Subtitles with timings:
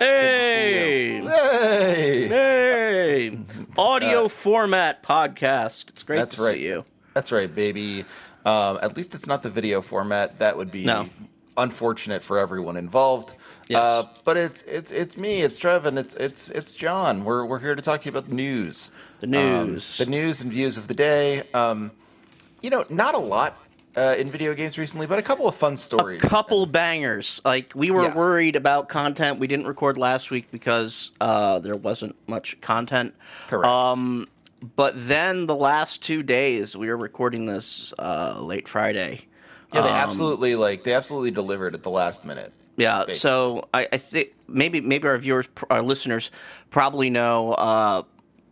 [0.00, 1.20] Hey!
[1.20, 2.26] Hey!
[2.26, 3.38] Hey!
[3.78, 5.90] Audio format podcast.
[5.90, 6.54] It's great That's to right.
[6.54, 6.86] see you.
[7.12, 8.06] That's right, baby.
[8.46, 10.38] Um, at least it's not the video format.
[10.38, 11.06] That would be No.
[11.58, 13.34] unfortunate for everyone involved.
[13.68, 13.78] Yes.
[13.78, 17.22] Uh, but it's it's it's me, it's Trev, and it's it's it's John.
[17.22, 18.90] We're we're here to talk to you about the news.
[19.20, 19.32] The Um,
[19.72, 19.98] news.
[19.98, 21.42] the news and views of the day.
[21.52, 21.90] Um,
[22.62, 23.54] you know, not a lot
[23.96, 26.22] uh, in video games recently, but a couple of fun stories.
[26.22, 27.40] A couple bangers.
[27.44, 28.14] Like we were Yeah.
[28.16, 29.38] worried about content.
[29.38, 33.14] We didn't record last week because uh, there wasn't much content.
[33.48, 33.66] Correct.
[33.66, 34.28] Um,
[34.76, 39.22] but then the last two days, we were recording this uh, late Friday.
[39.72, 42.52] yeah, they um, absolutely like they absolutely delivered at the last minute.
[42.76, 43.14] Yeah, basically.
[43.16, 46.30] so I, I think maybe maybe our viewers, our listeners,
[46.70, 48.02] probably know uh,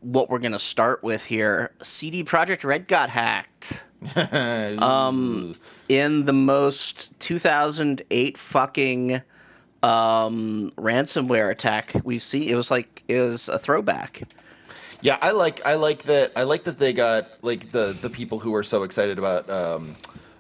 [0.01, 1.73] what we're gonna start with here.
[1.83, 3.85] CD Projekt Red got hacked
[4.79, 5.55] um,
[5.89, 9.23] in the most 2008 fucking
[9.83, 12.51] um, ransomware attack we see.
[12.51, 14.23] It was like it was a throwback.
[15.01, 18.39] Yeah, I like I like that I like that they got like the the people
[18.39, 19.95] who were so excited about um,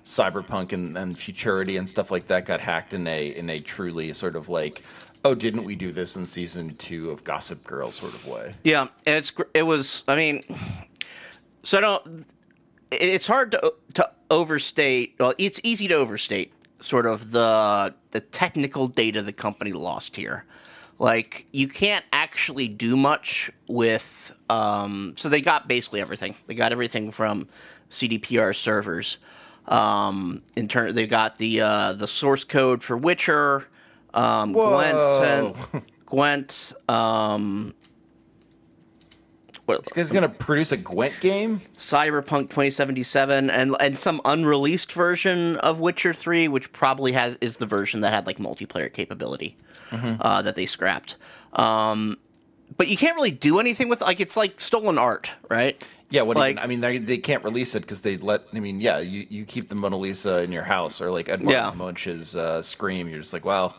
[0.05, 4.13] cyberpunk and, and futurity and stuff like that got hacked in a in a truly
[4.13, 4.83] sort of like
[5.25, 8.55] oh didn't we do this in season two of Gossip Girl sort of way.
[8.65, 10.05] Yeah, and it's it was.
[10.09, 10.43] I mean,
[11.63, 12.25] so I don't.
[12.91, 15.15] It's hard to to overstate.
[15.19, 20.45] Well, it's easy to overstate sort of the the technical data the company lost here.
[20.99, 24.35] Like you can't actually do much with.
[24.51, 26.35] Um, so they got basically everything.
[26.47, 27.49] They got everything from
[27.91, 29.19] CDPR servers.
[29.67, 33.69] Um, in turn, they got the uh, the source code for Witcher,
[34.15, 36.73] um, Gwent, and Gwent.
[36.89, 37.75] Um,
[39.69, 41.61] what, This guy's gonna produce a Gwent game.
[41.77, 47.67] Cyberpunk 2077 and and some unreleased version of Witcher 3 which probably has is the
[47.67, 49.57] version that had like multiplayer capability
[49.93, 51.17] uh, that they scrapped.
[51.53, 52.19] Um,
[52.77, 55.83] but you can't really do anything with like it's like stolen art, right?
[56.11, 58.43] Yeah, what Like- even, I mean, they, they can't release it because they let.
[58.55, 61.51] I mean, yeah, you, you keep the Mona Lisa in your house, or like Edvard
[61.51, 61.71] Yeah.
[61.77, 63.09] Munch's uh, Scream.
[63.11, 63.77] You're just like, well,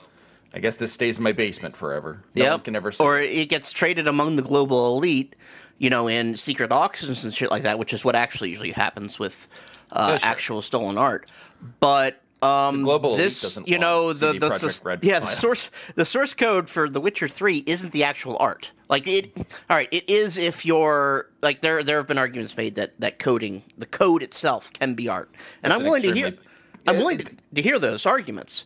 [0.53, 2.23] I guess this stays in my basement forever.
[2.35, 2.51] No Yep.
[2.51, 2.91] one can ever.
[2.91, 3.31] See or it.
[3.31, 5.35] it gets traded among the global elite,
[5.79, 9.17] you know, in secret auctions and shit like that, which is what actually usually happens
[9.17, 9.47] with
[9.91, 10.29] uh, Yeah, sure.
[10.29, 11.31] actual stolen art.
[11.79, 16.34] But um, global this, doesn't you know, the the, the yeah, the source the source
[16.34, 18.72] code for The Witcher Three isn't the actual art.
[18.88, 19.38] Like it,
[19.69, 21.84] all right, it is if you're like there.
[21.84, 25.72] There have been arguments made that that coding, the code itself, can be art, and
[25.72, 26.35] That's I'm willing to hear.
[26.88, 28.66] I'm willing to, to hear those arguments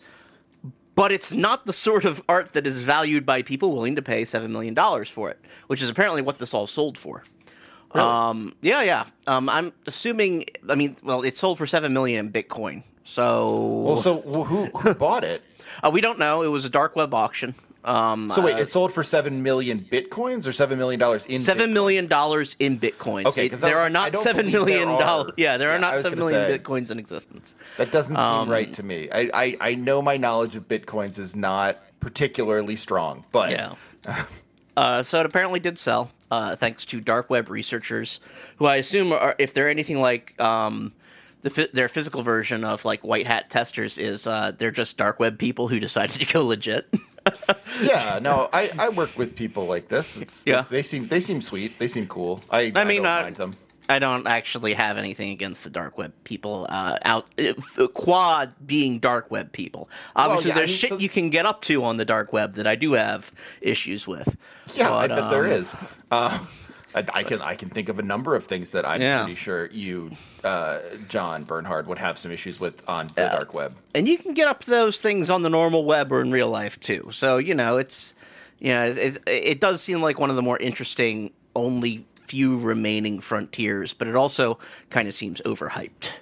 [0.96, 4.26] but it's not the sort of art that is valued by people willing to pay
[4.26, 7.24] seven million dollars for it, which is apparently what this all sold for.
[7.94, 9.06] Um, yeah, yeah.
[9.28, 10.46] Um, I'm assuming.
[10.68, 12.84] I mean, well, it sold for seven million in Bitcoin.
[13.04, 15.44] So, Well, so wh- who who bought it?
[15.84, 16.42] uh, we don't know.
[16.42, 17.54] It was a dark web auction.
[17.85, 21.69] Um, So wait, it sold for seven million bitcoins or seven million dollars in Seven
[21.69, 21.73] Bitcoin?
[21.73, 23.25] million dollars in bitcoins.
[23.25, 25.33] Okay, It- 'cause there was are not seven million dollars.
[25.38, 26.57] Yeah, there Yeah, are not seven million say.
[26.57, 27.55] bitcoins in existence.
[27.77, 29.09] That doesn't seem Um, right to me.
[29.11, 33.73] I, I I know my knowledge of bitcoins is not particularly strong, but Yeah.
[34.77, 38.19] uh, so it apparently did sell, uh, thanks to dark web researchers,
[38.57, 40.94] who I assume are, if they're anything like um,
[41.41, 45.38] the their physical version of like white hat testers, is uh, they're just dark web
[45.38, 46.88] people who decided to go legit.
[47.81, 50.17] yeah, no, I, I work with people like this.
[50.17, 50.53] It's, Yeah.
[50.56, 51.79] it's- they seem they seem sweet.
[51.79, 52.41] They seem cool.
[52.50, 53.56] I I mean, don't uh, mind them.
[53.89, 58.97] I don't actually have anything against the dark web people uh, out if, quad being
[59.00, 59.89] dark web people.
[60.16, 62.31] Obviously, yeah, I there's mean, shit so- you can get up to on the dark
[62.31, 63.31] web that I do have
[63.62, 64.38] issues with.
[64.73, 65.75] Yeah, I But, bet there um, is.
[66.12, 66.39] Uh,
[66.96, 69.24] I, I can I can think of a number of things that I'm Yeah.
[69.24, 70.12] pretty sure you,
[70.44, 73.76] uh, John Bernhard, would have some issues with on the dark web.
[73.96, 76.50] and you can get up to those things on the normal web or in real
[76.50, 77.10] life too.
[77.12, 78.13] So you know, it's
[78.60, 83.19] you know, it, it does seem like one of the more interesting, only few remaining
[83.19, 84.57] frontiers, but it also
[84.89, 86.19] kind of seems overhyped.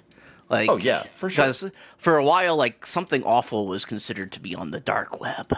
[0.48, 1.44] Like, Oh, yeah, for sure.
[1.46, 5.54] Because for a while, like something awful was considered to be on the dark web.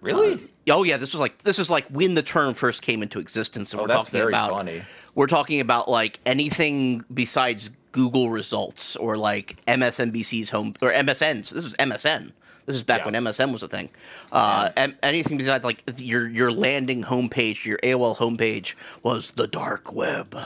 [0.00, 0.48] Really?
[0.68, 3.72] Oh yeah, this was like this is like when the term first came into existence,
[3.72, 4.82] and Oh, we're that's talking very about funny.
[5.14, 11.50] we're talking about like anything besides Google results or like MSNBC's home or MSN's.
[11.50, 12.32] This was MSN.
[12.66, 13.06] This is back Yeah.
[13.06, 13.88] when MSN was a thing.
[14.30, 19.92] Uh, and anything besides like your your landing homepage, your AOL homepage was the dark
[19.92, 20.36] web.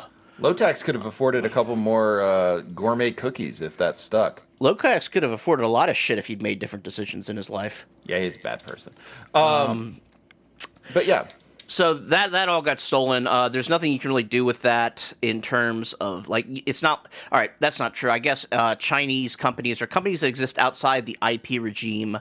[0.41, 4.43] Lowtax could have afforded a couple more uh, gourmet cookies if that stuck.
[4.65, 7.51] Lowtax could have afforded a lot of shit if he'd made different decisions in his
[7.51, 7.85] life.
[8.05, 8.95] Yeah, he's a bad person.
[9.35, 10.01] Um,
[10.95, 11.27] but yeah,
[11.67, 13.27] so that that all got stolen.
[13.27, 17.09] Uh, there's nothing you can really do with that in terms of like it's not
[17.31, 17.53] all right.
[17.61, 18.11] That's not true.
[18.11, 22.19] I guess uh, Chinese companies or companies that exist outside the IP regime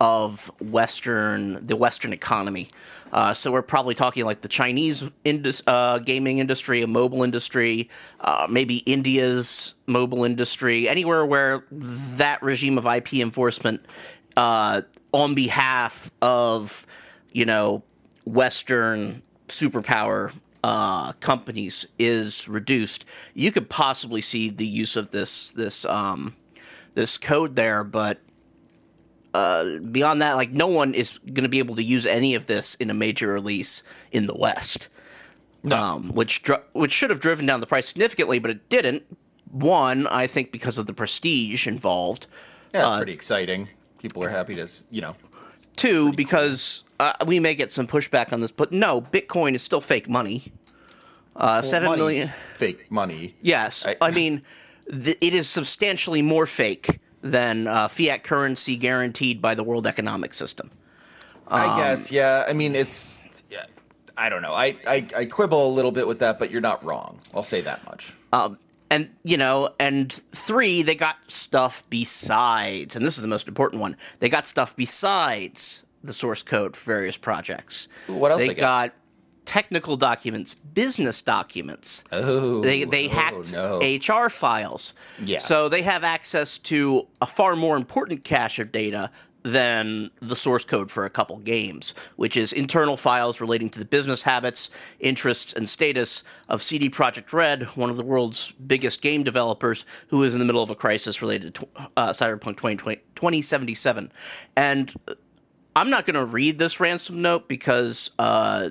[0.00, 2.68] of Western the Western economy.
[3.12, 7.88] Uh, so we're probably talking like the Chinese indus- uh, gaming industry, a mobile industry,
[8.20, 13.84] uh, maybe India's mobile industry, anywhere where that regime of IP enforcement
[14.36, 14.82] uh,
[15.12, 16.86] on behalf of
[17.32, 17.82] you know
[18.24, 20.32] Western superpower
[20.64, 23.04] uh, companies is reduced,
[23.34, 26.34] you could possibly see the use of this this um,
[26.94, 27.84] this code there.
[27.84, 28.18] But
[29.36, 32.46] uh, beyond that, like no one is going to be able to use any of
[32.46, 34.88] this in a major release in the West.
[35.62, 35.76] No.
[35.76, 39.02] Um, which dr- which should have driven down the price significantly, but it didn't.
[39.50, 42.26] One, I think, because of the prestige involved.
[42.74, 43.68] Yeah, it's pretty exciting.
[44.00, 45.16] People are happy to, you know.
[45.74, 49.80] Two, because uh, we may get some pushback on this, but no, Bitcoin is still
[49.80, 50.52] fake money.
[51.34, 52.30] Uh, seven money's million.
[52.54, 53.34] fake money.
[53.42, 54.42] Yes, I, I- mean,
[54.90, 60.34] th- it is substantially more fake than uh, fiat currency guaranteed by the World Economic
[60.34, 60.70] System.
[61.48, 62.44] Um, I guess, yeah.
[62.48, 63.20] I mean, it's.
[63.50, 63.64] Yeah,
[64.16, 64.52] I don't know.
[64.52, 67.20] I, I I quibble a little bit with that, but you're not wrong.
[67.34, 68.12] I'll say that much.
[68.32, 68.58] Um,
[68.90, 73.80] and you know, and three, they got stuff besides, and this is the most important
[73.80, 73.96] one.
[74.18, 77.88] They got stuff besides the source code for various projects.
[78.06, 78.90] What else They they got?
[78.90, 78.94] got
[79.46, 82.04] technical documents, business documents.
[82.12, 83.80] Oh, they they oh, hacked no.
[83.80, 84.92] HR files.
[85.22, 85.38] Yeah.
[85.38, 89.10] So they have access to a far more important cache of data
[89.46, 93.84] than the source code for a couple games, which is internal files relating to the
[93.84, 99.22] business habits, interests, and status of CD Projekt Red, one of the world's biggest game
[99.22, 104.10] developers, who is in the middle of a crisis related to uh, Cyberpunk 2020, 2077.
[104.56, 104.92] And
[105.76, 108.70] I'm not going to read this ransom note because uh,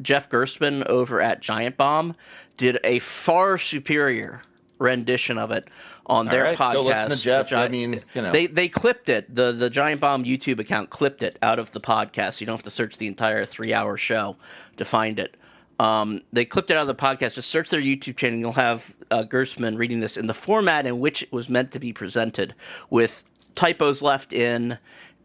[0.00, 2.14] Jeff Gerstmann over at Giant Bomb
[2.56, 4.42] did a far superior
[4.78, 5.68] rendition of it
[6.06, 6.72] on their right, podcast.
[6.72, 7.52] go listen to Jeff.
[7.52, 8.32] I mean, you know.
[8.32, 9.34] they they clipped it.
[9.34, 12.40] the The Giant Bomb YouTube account clipped it out of the podcast.
[12.40, 14.36] You don't have to search the entire three hour show
[14.76, 15.36] to find it.
[15.80, 17.34] Um, they clipped it out of the podcast.
[17.34, 18.34] Just search their YouTube channel.
[18.34, 21.70] and You'll have uh, Gerstmann reading this in the format in which it was meant
[21.72, 22.54] to be presented,
[22.90, 23.24] with
[23.54, 24.78] typos left in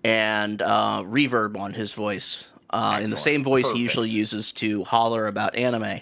[0.03, 2.49] and uh, reverb on his voice.
[2.73, 6.01] Uh, in the same voice he usually uses to holler about anime.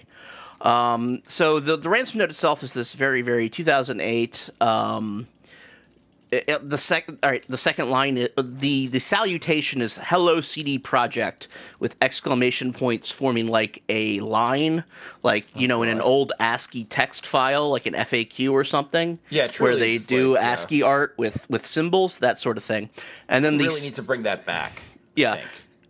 [0.62, 4.50] Um, so the the ransom note itself is this very very 2008.
[4.62, 5.28] Um,
[6.32, 10.80] it- it- the second all right the second line the the salutation is hello CD
[10.80, 11.48] Projekt
[11.80, 14.86] with exclamation points forming like a line
[15.24, 19.48] like you know in an old ASCII text file like an FAQ or something Yeah,
[19.48, 20.52] truly, where they do like, yeah.
[20.54, 22.90] ASCII art with with symbols that sort of thing
[23.28, 24.82] and then We these really need to bring that back.
[25.18, 25.42] Yeah.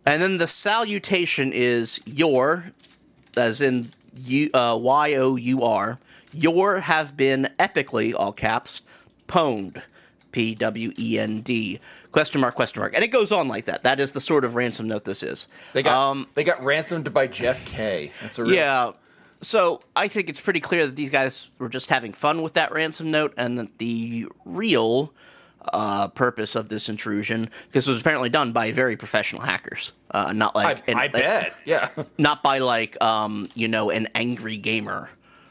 [0.06, 2.71] And then the salutation is your,
[3.38, 6.00] as in you, uh, Y O U R,
[6.33, 8.81] your have been epically, all caps,
[9.27, 9.81] pwned.
[10.31, 11.81] P W E N D.
[12.13, 12.94] Question mark, question mark.
[12.95, 13.83] And it goes on like that.
[13.83, 15.50] That is the sort of ransom note this is.
[15.74, 18.13] They got Um, they got ransomed by Jeff K.
[18.21, 18.92] That's a real, yeah.
[19.42, 22.71] So I think it's pretty clear that these guys were just having fun with that
[22.71, 25.12] ransom note, and that the real
[25.74, 30.33] uh, purpose of this intrusion, because it was apparently done by very professional hackers, uh,
[30.33, 31.54] not I, like an- I bet.
[31.66, 31.90] Yeah.
[32.18, 35.09] not by like um, you know an angry gamer,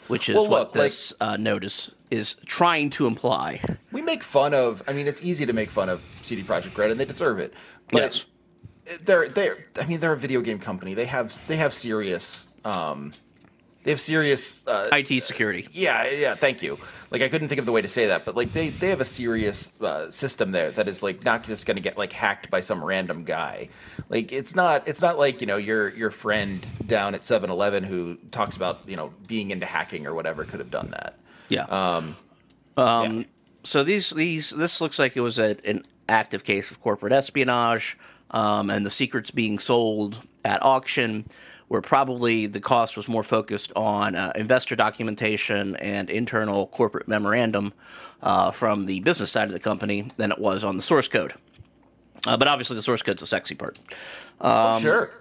[0.09, 3.63] which is Well, what look, like- this uh, note is is trying to imply.
[3.93, 4.83] we make fun of.
[4.89, 7.55] I mean, it's easy to make fun of CD Projekt Red, and they deserve it.
[7.93, 8.25] But Yes.
[9.05, 9.67] they're they're.
[9.81, 10.95] I mean, they're a video game company.
[10.95, 12.49] They have they have serious.
[12.65, 13.13] Um,
[13.83, 14.67] they have serious.
[14.67, 15.69] Uh, IT security.
[15.73, 16.35] yeah, yeah.
[16.35, 16.79] Thank you.
[17.11, 19.01] Like I couldn't think of the way to say that, but like they they have
[19.01, 22.51] a serious uh, system there that is like not just going to get like hacked
[22.51, 23.69] by some random guy.
[24.09, 28.17] Like it's not it's not like you know your your friend down at 7-Eleven who
[28.31, 31.19] talks about you know being into hacking or whatever could have done that.
[31.49, 31.65] Yeah.
[31.65, 32.17] Um,
[32.77, 33.27] Um,
[33.65, 37.99] So these these this looks like it was a, an active case of corporate espionage,
[38.31, 41.27] um, and the secrets being sold at auction,
[41.71, 47.73] where probably the cost was more focused on uh, investor documentation and internal corporate memorandum
[48.23, 51.33] uh, from the business side of the company than it was on the source code.
[52.27, 53.79] Uh, but obviously, the source code's the sexy part.
[54.41, 55.13] Um, sure.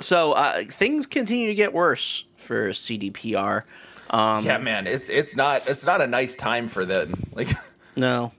[0.00, 3.64] So uh, things continue to get worse for CDPR.
[4.08, 7.12] Um, yeah, man, it's it's not it's not a nice time for them.
[7.34, 7.48] Like,
[7.94, 8.32] No.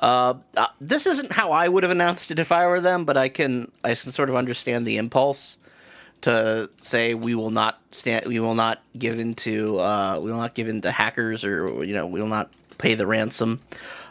[0.00, 3.16] Uh, uh, this isn't how I would have announced it if I were them, but
[3.16, 5.58] I can I can sort of understand the impulse
[6.22, 10.54] to say we will not stand, we will not give into, uh, we will not
[10.54, 13.60] give in to hackers, or you know, we will not pay the ransom,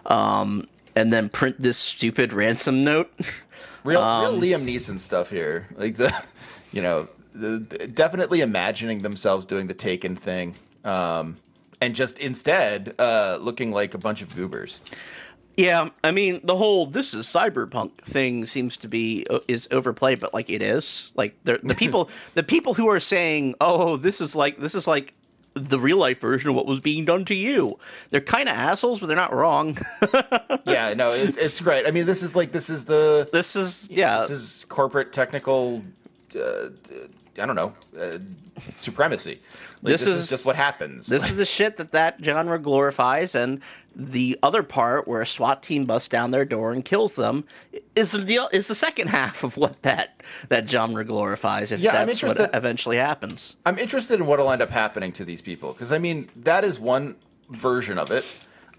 [0.06, 3.12] um, and then print this stupid ransom note.
[3.84, 5.68] real Um, real Liam Neeson stuff here.
[5.76, 6.14] Like the,
[6.72, 11.38] you know, the, the- definitely imagining themselves doing the Taken thing, um,
[11.80, 14.80] and just instead uh, looking like a bunch of goobers.
[15.62, 20.20] Yeah, I mean the whole "this is cyberpunk" thing seems to be uh, is overplayed,
[20.20, 21.14] but like it is.
[21.16, 24.88] Like the the people the people who are saying, "Oh, this is like this is
[24.88, 25.14] like
[25.54, 27.78] the real life version of what was being done to you,"
[28.10, 29.78] they're kind of assholes, but they're not wrong.
[30.66, 31.86] yeah, no, it's, it's great.
[31.86, 35.84] I mean, this is like this is the this is yeah, this is corporate technical.
[36.36, 36.70] Uh,
[37.42, 38.20] I don't know uh,
[38.78, 39.40] supremacy.
[39.82, 41.08] Like, this, this is, is just what happens.
[41.08, 43.62] This is the shit that that genre glorifies, and
[43.96, 47.44] the other part where a SWAT team busts down their door and kills them
[47.96, 51.72] is the is the second half of what that that genre glorifies.
[51.72, 53.56] If Yeah, that's what eventually happens.
[53.66, 56.80] I'm interested in what'll end up happening to these people because I mean that is
[56.80, 57.16] one
[57.50, 58.26] version of it.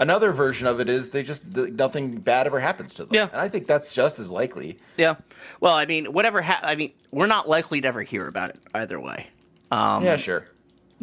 [0.03, 3.11] Another version of it is they just th- nothing bad ever happens to them.
[3.15, 3.29] Yeah.
[3.33, 4.79] and I think that's just as likely.
[4.97, 5.15] Yeah.
[5.61, 6.43] Well, I mean, whatever.
[6.43, 9.29] Ha- I mean, we're not likely to ever hear about it either way.
[9.71, 10.47] Um, yeah, sure.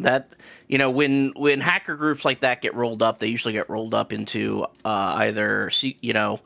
[0.00, 0.30] That
[0.68, 3.94] you know, when when hacker groups like that get rolled up, they usually get rolled
[3.94, 5.70] up into uh, either
[6.02, 6.40] you know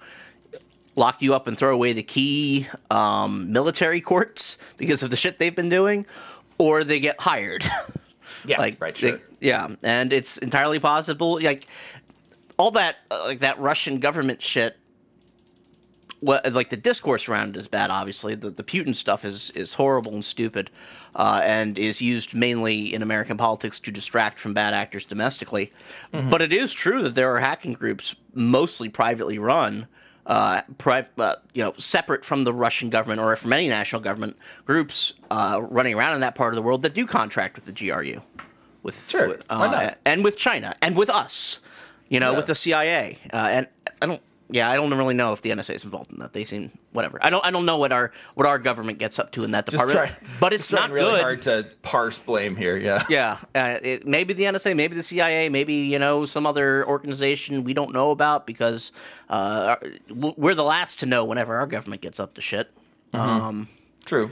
[0.97, 5.39] lock you up and throw away the key um, military courts because of the shit
[5.39, 6.07] they've been doing,
[6.59, 7.65] or they get hired.
[8.47, 9.21] Yeah, like right, they- sure.
[9.41, 11.41] yeah, and it's entirely possible.
[11.43, 11.67] Like
[12.57, 14.77] all that, uh, like that Russian government shit.
[16.21, 17.91] What like the discourse around it is bad.
[17.91, 20.71] Obviously, the the Putin stuff is is horrible and stupid,
[21.15, 25.71] uh, and is used mainly in American politics to distract from bad actors domestically.
[26.13, 29.87] But it is true that there are hacking groups, mostly privately run,
[30.25, 34.39] uh, pri- uh, you know, separate from the Russian government or from any national government
[34.65, 37.73] groups uh, running around in that part of the world that do contract with the
[37.73, 38.23] GRU,
[38.83, 39.99] with Sure, with, why uh, not?
[40.07, 41.61] and with China and with us,
[42.09, 42.37] you know, Yeah.
[42.37, 43.19] with the CIA.
[43.33, 43.69] Uh, and
[44.03, 46.35] I don't, yeah, I don't really know if the NSA is involved in that.
[46.35, 47.19] They seem whatever.
[47.23, 49.65] I don't, I don't know what our what our government gets up to in that
[49.67, 50.11] department.
[50.11, 51.21] try, but it's not really good.
[51.23, 52.77] hard to parse blame here.
[52.77, 56.87] Yeah, Yeah, uh, it, maybe the NSA, maybe the CIA, maybe you know some other
[56.87, 58.93] organization we don't know about because
[59.31, 59.77] uh,
[60.11, 62.71] we're the last to know whenever our government gets up to shit.
[63.15, 63.69] Um,
[64.05, 64.31] true.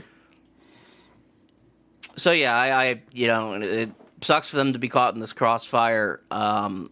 [2.15, 5.19] so yeah, I, I you know it, it sucks for them to be caught in
[5.19, 6.21] this crossfire.
[6.29, 6.91] Um,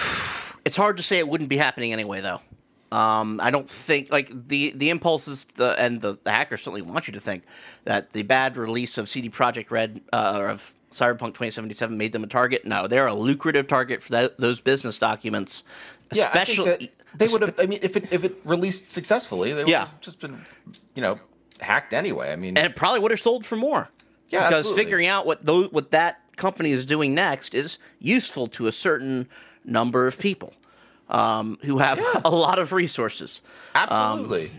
[0.64, 2.40] it's hard to say it wouldn't be happening anyway, though.
[2.92, 7.06] Um, I don't think like the the impulses the, and the, the hackers certainly want
[7.06, 7.44] you to think
[7.84, 12.24] that the bad release of CD Projekt Red uh, or of Cyberpunk 2077 made them
[12.24, 12.64] a target.
[12.64, 15.62] No, they're a lucrative target for that, those business documents.
[16.12, 17.54] Yeah, especially I think that they would have.
[17.60, 19.86] I mean, if it if it released successfully, they would Yeah.
[19.86, 20.44] have just been,
[20.96, 21.20] you know,
[21.60, 22.32] hacked anyway.
[22.32, 23.88] I mean, and it probably would have sold for more.
[24.30, 24.84] Yeah, because absolutely.
[24.84, 29.28] figuring out what those what that company is doing next is useful to a certain
[29.64, 30.52] number of people
[31.08, 33.42] um, who have a lot of resources.
[33.74, 34.50] absolutely.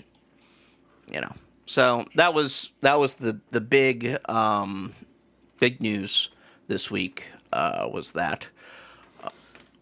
[1.12, 1.34] You know,
[1.65, 4.93] so that was that was the the big um,
[5.60, 6.29] big news
[6.67, 8.48] this week uh, was that.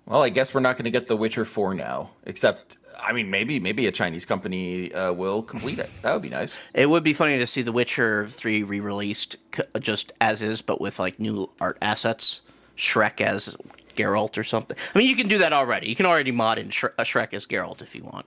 [0.05, 3.29] Well, I guess we're not going to get The Witcher 4 now, except I mean,
[3.29, 5.89] maybe maybe a Chinese company uh, will complete it.
[6.01, 6.59] That would be nice.
[6.73, 9.37] It would be funny to see The Witcher 3 re released
[9.79, 12.41] just as is, but with like new art assets.
[12.77, 13.57] Shrek as
[13.99, 14.77] Geralt or something.
[14.93, 15.87] I mean, you can do that already.
[15.89, 18.25] You can already mod in Shre- a Shrek as Geralt if you want.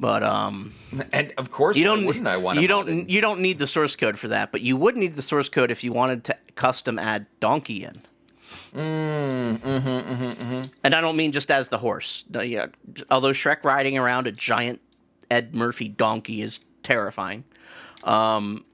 [0.00, 0.74] But um,
[1.12, 2.04] And of course, you don't.
[2.06, 3.10] wouldn't I want you don't.
[3.10, 4.52] You don't need the source code for that.
[4.52, 8.02] But you would need the source code if you wanted to custom add donkey in.
[8.74, 9.68] Mm, hmm.
[9.68, 10.62] mm-hmm, mm-hmm.
[10.84, 12.24] And I don't mean just as the horse.
[12.30, 12.66] Yeah,
[13.10, 14.80] although Shrek riding around a giant
[15.30, 17.44] Ed Murphy donkey is terrifying.
[18.04, 18.64] Um,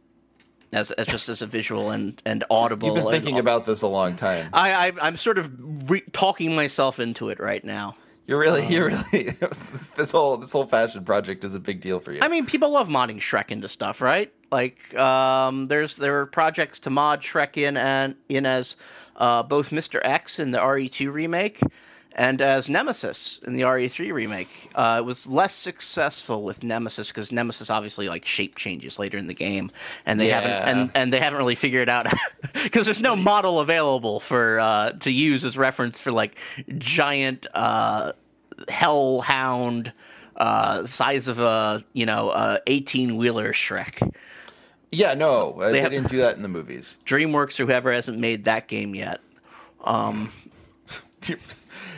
[0.74, 2.88] as, as just as a visual and, and audible.
[2.88, 4.48] You've been thinking about this a long time.
[4.52, 7.96] I, I I'm sort of re- talking myself into it right now.
[8.26, 9.30] You're really, you're really.
[9.72, 12.20] this, this whole this whole fashion project is a big deal for you.
[12.22, 14.32] I mean, people love modding Shrek into stuff, right?
[14.50, 18.76] Like, um, there's there are projects to mod Shrek in and in as
[19.16, 20.00] uh, both Mr.
[20.02, 21.60] X in the RE2 remake
[22.14, 24.70] and as Nemesis in the RE3 remake.
[24.74, 29.26] Uh, it was less successful with Nemesis because Nemesis obviously like shape changes later in
[29.26, 29.70] the game,
[30.06, 32.06] and they haven't and, and they haven't really figured out
[32.62, 36.38] because there's no model available for uh, to use as reference for like
[36.78, 38.12] giant uh,
[38.68, 39.92] hellhound
[40.36, 44.14] uh, size of a you know 18 wheeler Shrek.
[44.92, 46.98] yeah, no, uh, they, have- didn't do that in the movies.
[47.06, 49.20] DreamWorks or whoever hasn't made that game yet.
[51.26, 51.38] You,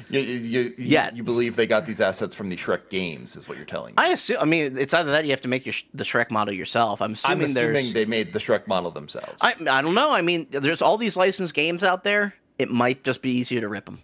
[0.09, 1.13] you, you, you, Yeah.
[1.15, 4.03] you believe they got these assets from the Shrek games, is what you're telling me.
[4.03, 4.39] I assume.
[4.41, 7.01] I mean, it's either that you have to make your, the Shrek model yourself.
[7.03, 9.35] I'm I'm assuming, assuming they made the Shrek model themselves.
[9.41, 10.13] I I don't know.
[10.13, 12.35] I mean, there's all these licensed games out there.
[12.59, 14.01] It might just be easier to rip them.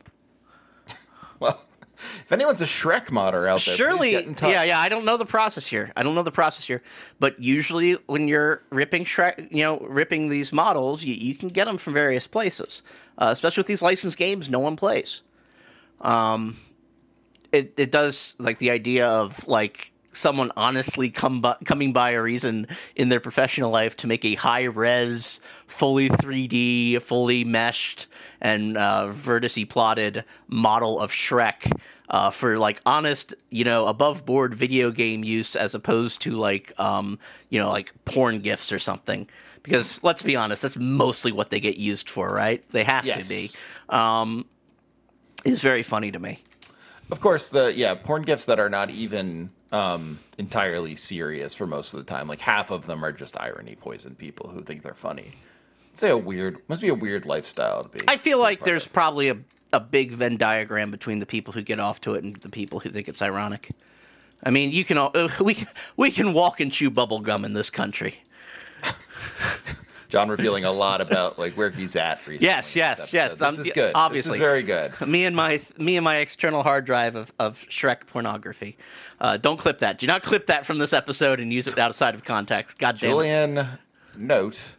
[1.41, 1.63] well,
[2.25, 4.51] if anyone's a Shrek modder out there, Surely, get in touch.
[4.51, 4.79] yeah, yeah.
[4.81, 5.93] I don't know the process here.
[5.97, 6.83] I don't know the process here.
[7.21, 11.67] But usually, when you're ripping Shrek, you know, ripping these models, you, you can get
[11.67, 12.83] them from various places.
[13.19, 15.23] Uh, especially with these licensed games, no one plays.
[16.03, 16.57] Um,
[17.53, 22.21] it it does like the idea of like someone honestly come by, coming by a
[22.23, 28.07] reason in their professional life to make a high res, fully 3D, fully meshed,
[28.41, 31.73] and uh, vertice plotted model of Shrek
[32.11, 36.79] uh, for like honest, you know, above board video game use as opposed to like,
[36.79, 37.19] um,
[37.49, 39.27] you know, like porn gifs or something.
[39.63, 42.69] Because let's be honest, that's mostly what they get used for, right?
[42.71, 43.23] They have Yes.
[43.23, 43.97] to be.
[43.97, 44.45] Um,
[45.45, 46.43] is very funny to me.
[47.11, 51.93] Of course, the yeah porn gifs that are not even um, entirely serious for most
[51.95, 52.29] of the time.
[52.29, 55.33] Like half of them are just irony poison people who think they're funny.
[55.95, 58.01] Say a weird must be a weird lifestyle to be.
[58.09, 58.93] I feel like there's of.
[58.93, 59.37] probably a,
[59.73, 62.81] a big Venn diagram between the people who get off to it and the people
[62.81, 63.71] who think it's ironic.
[64.43, 67.45] I mean, you can all, uh, we can- we can walk and chew bubble gum
[67.45, 68.23] in this country.
[70.13, 72.47] John revealing a lot about like where he's at recently.
[72.47, 73.33] Yes, yes, yes.
[73.33, 73.93] This um, is good.
[73.95, 74.39] obviously.
[74.39, 75.09] this is very good.
[75.09, 78.77] Me and my me and my external hard drive of, of Shrek pornography.
[79.19, 79.97] Uh, don't clip that.
[79.97, 82.79] Do not clip that from this episode and use it outside of context.
[82.79, 83.13] God damn it.
[83.15, 83.69] Julian,
[84.15, 84.77] note.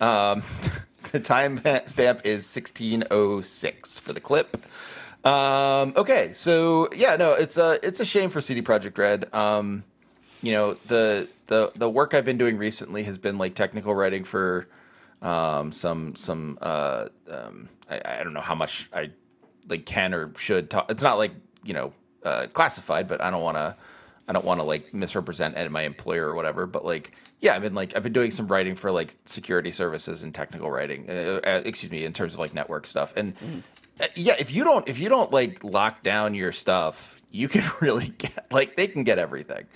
[0.00, 0.42] Um,
[1.12, 4.56] the time stamp is 1606 for the clip.
[5.24, 9.32] Um, okay, so yeah, no, it's a it's a shame for CD Projekt Red.
[9.32, 9.84] Um,
[10.44, 14.24] you know, the the the work I've been doing recently has been like technical writing
[14.24, 14.68] for
[15.22, 19.10] um, some some uh, um, I, I don't know how much I
[19.68, 20.90] like can or should talk.
[20.90, 21.32] It's not like
[21.64, 21.92] you know
[22.24, 23.74] uh, classified, but I don't want to
[24.28, 26.66] I don't want to like misrepresent my employer or whatever.
[26.66, 30.22] But like yeah, I've been like I've been doing some writing for like security services
[30.22, 31.08] and technical writing.
[31.08, 33.34] Uh, uh, excuse me, in terms of like network stuff and.
[34.00, 37.64] uh, Yeah, if you don't if you don't like lock down your stuff, you can
[37.80, 39.66] really get like they can get everything.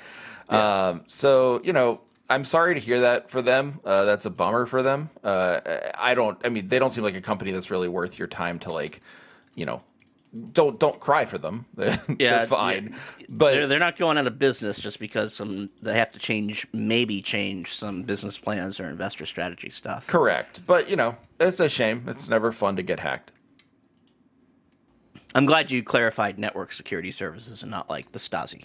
[0.49, 2.01] Um, so you know,
[2.31, 3.81] I'm sorry to hear that for them.
[3.85, 5.11] Uh, that's a bummer for them.
[5.23, 5.61] Uh,
[5.97, 6.39] I don't.
[6.45, 9.01] I mean, they don't seem like a company that's really worth your time to like,
[9.55, 9.83] you know,
[10.53, 11.67] don't don't cry for them.
[11.75, 12.91] They're Yeah, fine.
[13.19, 13.27] yeah.
[13.31, 16.67] But they're, they're not going out of business just because some they have to change,
[16.73, 20.07] maybe change some business plans or investor strategy stuff.
[20.07, 20.61] correct.
[20.67, 22.05] But you know, it's a shame.
[22.09, 23.33] It's never fun to get hacked.
[25.35, 28.65] I'm glad you clarified network security services and not like the Stasi.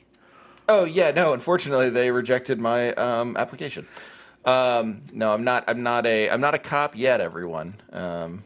[0.69, 1.34] Oh yeah, no.
[1.34, 3.88] Unfortunately, they rejected my um, application.
[4.45, 5.63] Um, no, I'm not.
[5.67, 6.30] I'm not a.
[6.30, 7.76] I'm not a cop yet, everyone.
[7.91, 8.43] Um,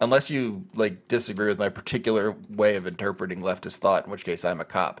[0.00, 4.44] unless you like disagree with my particular way of interpreting leftist thought, in which case
[4.44, 5.00] I'm a cop.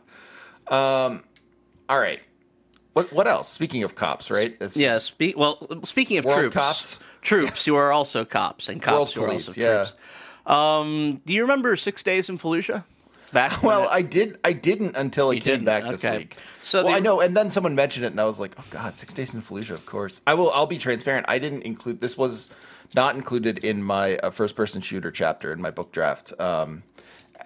[0.68, 1.22] Um,
[1.88, 2.20] all right.
[2.92, 3.48] What What else?
[3.48, 4.58] Speaking of cops, right?
[4.58, 4.98] This Yeah.
[5.36, 7.00] well, speaking of troops, cops?
[7.22, 9.84] troops who are also cops and cops World who are police, also yeah.
[9.84, 9.94] troops.
[10.46, 12.84] Um, do you remember Six Days in Fallujah?
[13.32, 14.38] Back Well, it- I did.
[14.44, 16.18] I didn't until it came didn't, back this okay.
[16.18, 16.36] week.
[16.62, 18.64] So well, the- I know, and then someone mentioned it, and I was like, "Oh
[18.70, 20.50] God, Six Days in Fallujah." Of course, I will.
[20.52, 21.26] I'll be transparent.
[21.28, 22.48] I didn't include this was
[22.94, 26.32] not included in my uh, first-person shooter chapter in my book draft.
[26.38, 26.84] Um,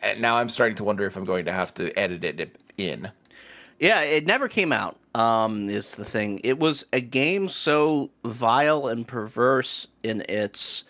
[0.02, 3.10] and now I'm starting to wonder if I'm going to have to edit it in.
[3.78, 4.98] Yeah, it never came out.
[5.14, 6.40] Um, is the thing.
[6.44, 10.84] It was a game so vile and perverse in its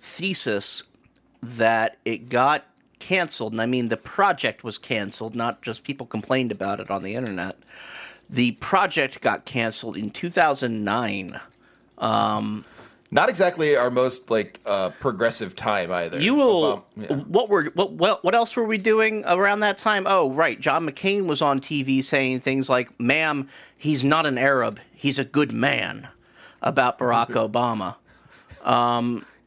[0.00, 0.82] thesis
[1.42, 2.64] that it got
[3.00, 3.52] canceled.
[3.52, 7.14] And I mean, the project was canceled, not just people complained about it on the
[7.16, 7.56] internet.
[8.28, 11.40] The project got canceled in 2009.
[11.98, 12.64] Um,
[13.10, 16.20] Not exactly our most like uh, progressive time either.
[16.20, 16.86] You will.
[16.96, 17.16] Yeah.
[17.16, 20.06] What were what, what what else were we doing around that time?
[20.06, 20.60] Oh, right.
[20.60, 24.78] John McCain was on TV saying things like, "Ma'am, he's not an Arab.
[24.94, 26.06] He's a good man,"
[26.62, 27.96] about Barack Obama.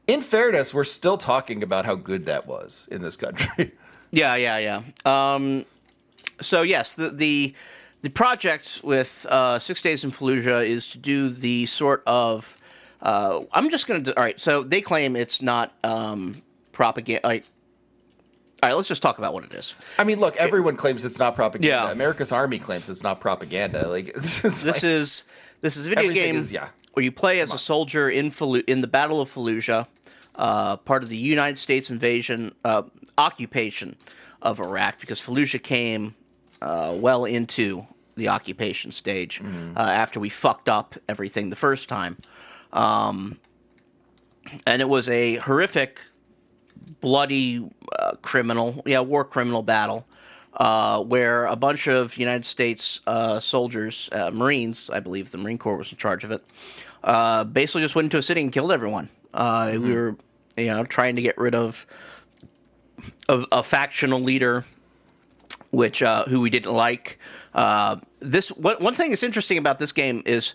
[0.07, 3.71] In fairness, we're still talking about how good that was in this country.
[4.15, 4.81] Yeah, yeah, yeah.
[5.35, 5.65] Um,
[6.39, 7.55] so yes, the the
[8.03, 12.55] the project with uh, Six Days in Fallujah is to do the sort of.
[13.01, 14.01] Uh, I'm just gonna.
[14.01, 14.39] Do, all right.
[14.39, 17.23] So they claim it's not um, propaganda.
[17.25, 17.43] All right,
[18.61, 18.75] all right.
[18.75, 19.73] Let's just talk about what it is.
[19.97, 21.67] I mean, look, everyone claims it's not propaganda.
[21.87, 21.91] Yeah.
[21.91, 23.87] America's army claims it's not propaganda.
[23.87, 25.23] Like this is This like- is
[25.61, 26.67] this is a video game is- yeah.
[26.93, 29.87] where you play as a soldier in Fallu- in the Battle of Fallujah,
[30.35, 32.83] uh, part of the United States invasion uh,
[33.17, 33.95] occupation
[34.41, 36.15] of Iraq, because Fallujah came
[36.61, 39.77] uh, well into the occupation stage Mm-hmm.
[39.77, 42.17] uh, after we fucked up everything the first time,
[42.71, 43.37] um,
[44.65, 46.01] and it was a horrific,
[47.01, 47.69] bloody
[47.99, 50.05] uh, criminal, yeah, war criminal battle
[50.57, 55.57] uh, where a bunch of United States uh, soldiers, uh, Marines, I believe the Marine
[55.57, 56.43] Corps was in charge of it,
[57.03, 59.09] uh, basically just went into a city and killed everyone.
[59.33, 60.15] Uh, We were,
[60.57, 61.85] you know, trying to get rid of
[63.27, 64.65] of a factional leader,
[65.71, 67.19] which uh, who we didn't like.
[67.53, 70.53] Uh, this one, one thing that's interesting about this game is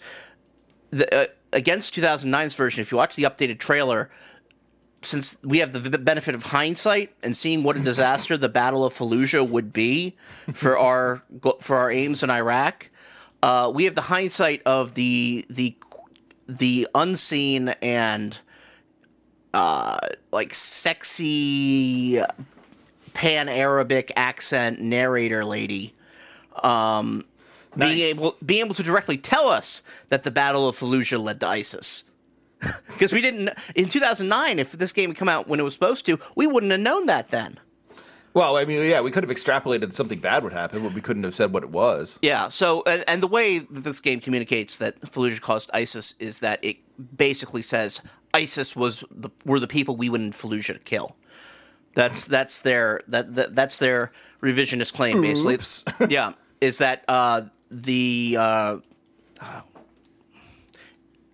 [0.90, 2.80] the, uh, against 2009's version.
[2.82, 4.10] If you watch the updated trailer,
[5.02, 8.84] since we have the v- benefit of hindsight and seeing what a disaster the Battle
[8.84, 10.16] of Fallujah would be
[10.52, 11.22] for our
[11.60, 12.90] for our aims in Iraq,
[13.42, 15.76] uh, we have the hindsight of the the
[16.48, 18.40] the unseen and
[19.54, 19.98] uh,
[20.32, 22.20] like sexy
[23.14, 25.94] pan Arabic accent narrator lady
[26.62, 27.24] um,
[27.76, 31.48] being able being able to directly tell us that the Battle of Fallujah led to
[31.48, 32.04] ISIS.
[32.88, 36.04] Because we didn't in 2009, if this game had come out when it was supposed
[36.06, 37.60] to, we wouldn't have known that then.
[38.34, 41.00] Well, I mean, yeah, we could have extrapolated that something bad would happen, but we
[41.00, 42.18] couldn't have said what it was.
[42.20, 42.48] Yeah.
[42.48, 46.62] So, and, and the way that this game communicates that Fallujah caused ISIS is that
[46.62, 46.78] it
[47.16, 48.00] basically says
[48.34, 51.16] ISIS was the were the people we went in Fallujah to kill.
[51.94, 54.12] That's that's their that, that that's their
[54.42, 55.54] revisionist claim, basically.
[55.54, 55.84] Oops.
[56.08, 58.76] yeah, is that uh, the uh,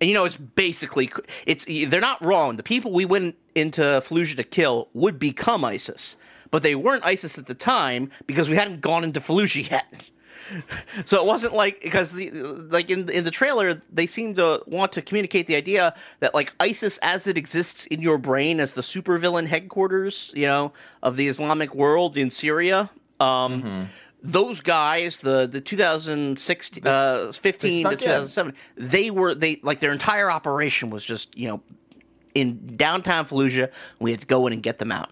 [0.01, 1.11] and you know it's basically
[1.45, 2.57] it's they're not wrong.
[2.57, 6.17] The people we went into Fallujah to kill would become ISIS,
[6.51, 10.09] but they weren't ISIS at the time because we hadn't gone into Fallujah yet.
[11.05, 14.91] So it wasn't like because the like in in the trailer they seem to want
[14.93, 18.81] to communicate the idea that like ISIS as it exists in your brain as the
[18.81, 22.89] supervillain headquarters, you know, of the Islamic world in Syria.
[23.19, 23.87] Um,
[24.21, 27.99] Those guys, the the 2016, uh, 15 to snuck in.
[27.99, 31.61] 2007, they were they like their entire operation was just you know
[32.33, 33.71] in downtown Fallujah.
[33.99, 35.09] We had to go in and get them out.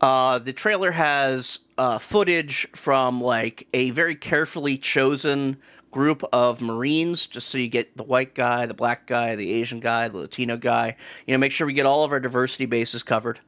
[0.00, 5.56] Uh, the trailer has uh, footage from like a very carefully chosen
[5.90, 9.80] group of Marines, just so you get the white guy, the black guy, the Asian
[9.80, 10.96] guy, the Latino guy.
[11.26, 13.40] You know, make sure we get all of our diversity bases covered.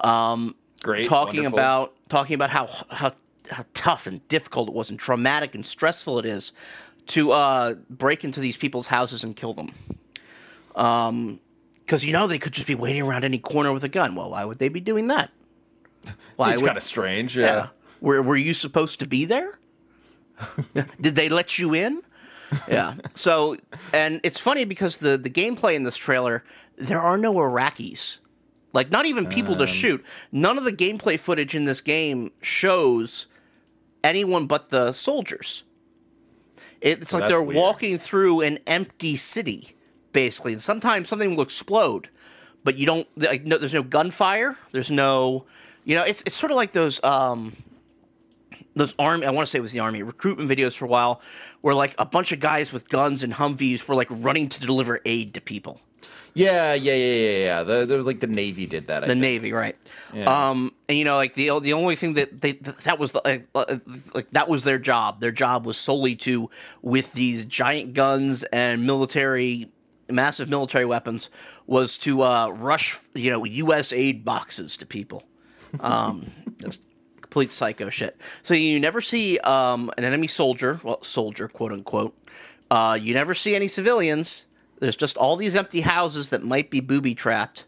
[0.00, 1.06] Um, Great.
[1.06, 1.58] talking wonderful.
[1.58, 3.12] about talking about how how
[3.50, 6.52] how tough and difficult it was and traumatic and stressful it is
[7.06, 9.72] to uh, break into these people's houses and kill them.
[10.76, 11.40] Um,
[11.84, 14.14] Because you know they could just be waiting around any corner with a gun.
[14.14, 15.30] Well, why would they be doing that?
[16.36, 17.36] Why Seems kind of strange.
[17.36, 17.46] Yeah.
[17.46, 17.66] yeah.
[18.00, 19.58] Were were you supposed to be there?
[21.00, 22.02] Did they let you in?
[22.68, 22.94] Yeah.
[23.14, 23.56] So,
[23.92, 26.44] and it's funny because the the gameplay in this trailer,
[26.76, 28.18] there are no Iraqis.
[28.72, 29.58] Like not even people Um.
[29.60, 30.04] to shoot.
[30.30, 33.26] None of the gameplay footage in this game shows
[34.04, 35.64] anyone but the soldiers.
[36.80, 37.56] It's like they're weird.
[37.56, 39.74] walking through an empty city,
[40.12, 40.52] basically.
[40.52, 42.08] And sometimes something will explode,
[42.62, 43.08] but you don't.
[43.16, 44.56] Like, no, there's no gunfire.
[44.70, 45.44] There's no,
[45.88, 47.56] you know, it's it's sort of like those um,
[48.76, 49.24] those army.
[49.24, 51.22] I want to say it was the army recruitment videos for a while,
[51.62, 55.00] where like a bunch of guys with guns and Humvees were like running to deliver
[55.06, 55.80] aid to people.
[56.34, 57.62] Yeah, yeah, yeah, yeah, yeah.
[57.62, 59.02] The, the like the Navy did that.
[59.02, 59.22] I The think.
[59.22, 59.76] Navy, right?
[60.12, 60.50] Yeah.
[60.50, 63.48] Um, and you know, like the the only thing that they that was the, like,
[63.54, 63.78] uh,
[64.14, 65.20] like that was their job.
[65.20, 66.50] Their job was solely to,
[66.82, 69.72] with these giant guns and military,
[70.10, 71.30] massive military weapons,
[71.66, 73.90] was to uh, rush you know U.S.
[73.90, 75.24] aid boxes to people.
[75.80, 76.26] Um,
[76.64, 76.78] it's
[77.20, 78.18] complete psycho shit.
[78.42, 82.16] So you never see um, an enemy soldier, well, soldier, quote unquote.
[82.70, 84.46] Uh, you never see any civilians.
[84.80, 87.64] There's just all these empty houses that might be booby trapped.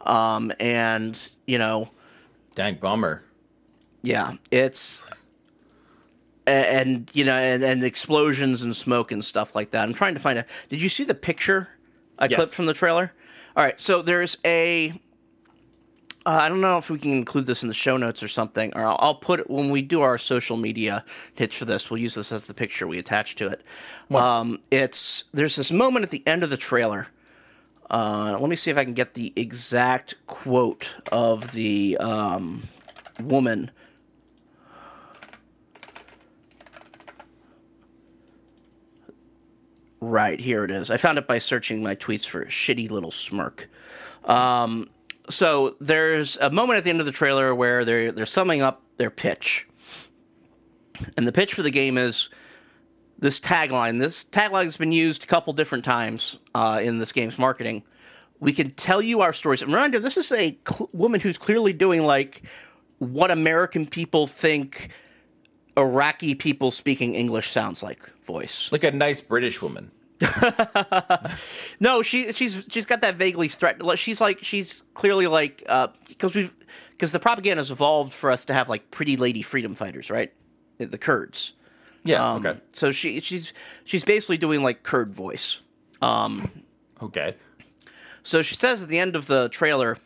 [0.00, 1.90] Um, and you know,
[2.54, 3.22] Dang bummer.
[4.02, 5.04] yeah, it's
[6.46, 9.82] and you know, and, and explosions and smoke and stuff like that.
[9.82, 10.46] I'm trying to find a.
[10.68, 11.68] Did you see the picture
[12.18, 12.36] I Yes.
[12.36, 13.12] clipped from the trailer?
[13.56, 15.00] All right, so there's a.
[16.26, 18.72] Uh, I don't know if we can include this in the show notes or something,
[18.74, 21.88] or I'll, I'll put it when we do our social media hits for this.
[21.88, 23.62] We'll use this as the picture we attach to it.
[24.12, 27.06] Um, it's there's this moment at the end of the trailer.
[27.88, 32.64] Uh, let me see if I can get the exact quote of the um,
[33.22, 33.70] woman.
[40.00, 40.90] Right here it is.
[40.90, 43.68] I found it by searching my tweets for shitty little smirk.
[44.24, 44.90] Um,
[45.28, 48.82] so there's a moment at the end of the trailer where they're they're summing up
[48.96, 49.66] their pitch,
[51.16, 52.28] and the pitch for the game is
[53.18, 53.98] this tagline.
[53.98, 57.82] This tagline has been used a couple different times uh, in this game's marketing.
[58.38, 59.62] We can tell you our stories.
[59.62, 62.42] And reminder: this is a cl- woman who's clearly doing like
[62.98, 64.90] what American people think
[65.76, 68.70] Iraqi people speaking English sounds like voice.
[68.72, 69.90] Like a nice British woman.
[71.80, 73.80] No, she she's she's got that vaguely threat.
[73.98, 75.58] She's like she's clearly like
[76.08, 76.50] because we
[76.92, 80.32] because the propaganda has evolved for us to have like pretty lady freedom fighters, right?
[80.78, 81.52] The- Kurds.
[82.04, 82.32] Yeah.
[82.32, 82.60] Um, okay.
[82.72, 83.52] So she she's
[83.84, 85.60] she's basically doing like Kurd voice.
[87.02, 87.34] Okay.
[88.22, 89.98] So she says at the end of the trailer,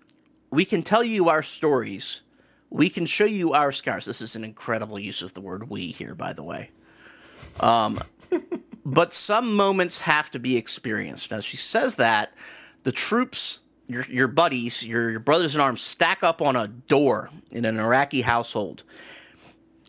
[0.50, 2.22] "We can tell you our stories.
[2.70, 5.88] We can show you our scars." This is an incredible use of the word "we"
[5.88, 6.70] here, by the way.
[7.60, 8.00] Um,
[8.84, 11.30] but some moments have to be experienced.
[11.30, 12.34] Now she says that
[12.82, 17.30] the troops your your buddies, your, your brothers in arms, stack up on a door
[17.52, 18.84] in an Iraqi household,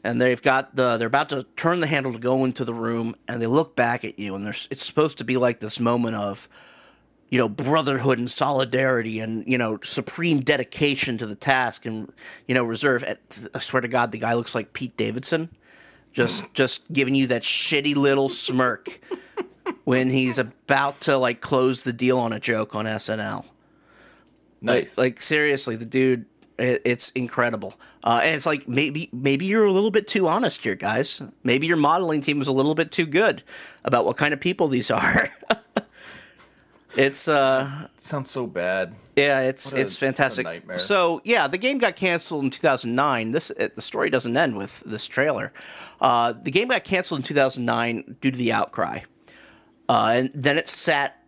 [0.04, 3.15] and they've got the they're about to turn the handle to go into the room,
[3.27, 6.15] and they look back at you, and there's it's supposed to be like this moment
[6.15, 6.49] of
[7.30, 12.12] you know brotherhood and solidarity and you know supreme dedication to the task and
[12.45, 13.04] you know reserve
[13.54, 15.49] i swear to god the guy looks like pete davidson
[16.13, 19.00] just just giving you that shitty little smirk
[19.84, 23.45] when he's about to like close the deal on a joke on snl
[24.62, 24.97] Nice.
[24.97, 26.26] like, like seriously the dude
[26.62, 27.74] it, it's incredible.
[28.04, 31.21] Uh, and it's like maybe maybe you're a little bit too honest here guys.
[31.43, 33.43] Maybe your modeling team was a little bit too good
[33.84, 35.30] about what kind of people these are
[36.97, 38.95] it's uh it sounds so bad.
[39.15, 40.45] yeah, it's a- it's fantastic.
[40.45, 40.77] nightmare.
[40.77, 43.32] So yeah, the game got canceled in 2009.
[43.32, 45.54] This uh, the story doesn't end with this trailer.
[45.99, 49.01] Uh, the game got canceled in 2009 due to the outcry,
[49.89, 51.23] uh, and then it sat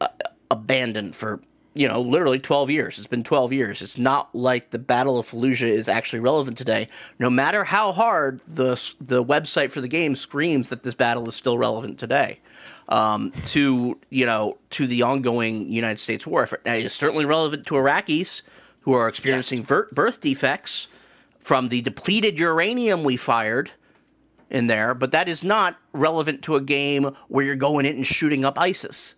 [0.00, 0.08] uh,
[0.50, 1.40] abandoned for
[1.74, 2.98] you know literally 12 years.
[2.98, 3.82] It's been 12 years.
[3.82, 6.88] It's not like the Battle of Fallujah is actually relevant today.
[7.18, 11.34] No matter how hard the the website for the game screams that this battle is
[11.34, 12.40] still relevant today
[12.92, 16.62] um, to you know to the ongoing United States war effort.
[16.64, 18.42] Now, it's certainly relevant to Iraqis
[18.82, 20.88] who are experiencing ver- birth defects
[21.38, 23.72] from the depleted uranium we fired
[24.50, 28.06] in there, but that is not relevant to a game where you're going in and
[28.06, 29.14] shooting up ISIS,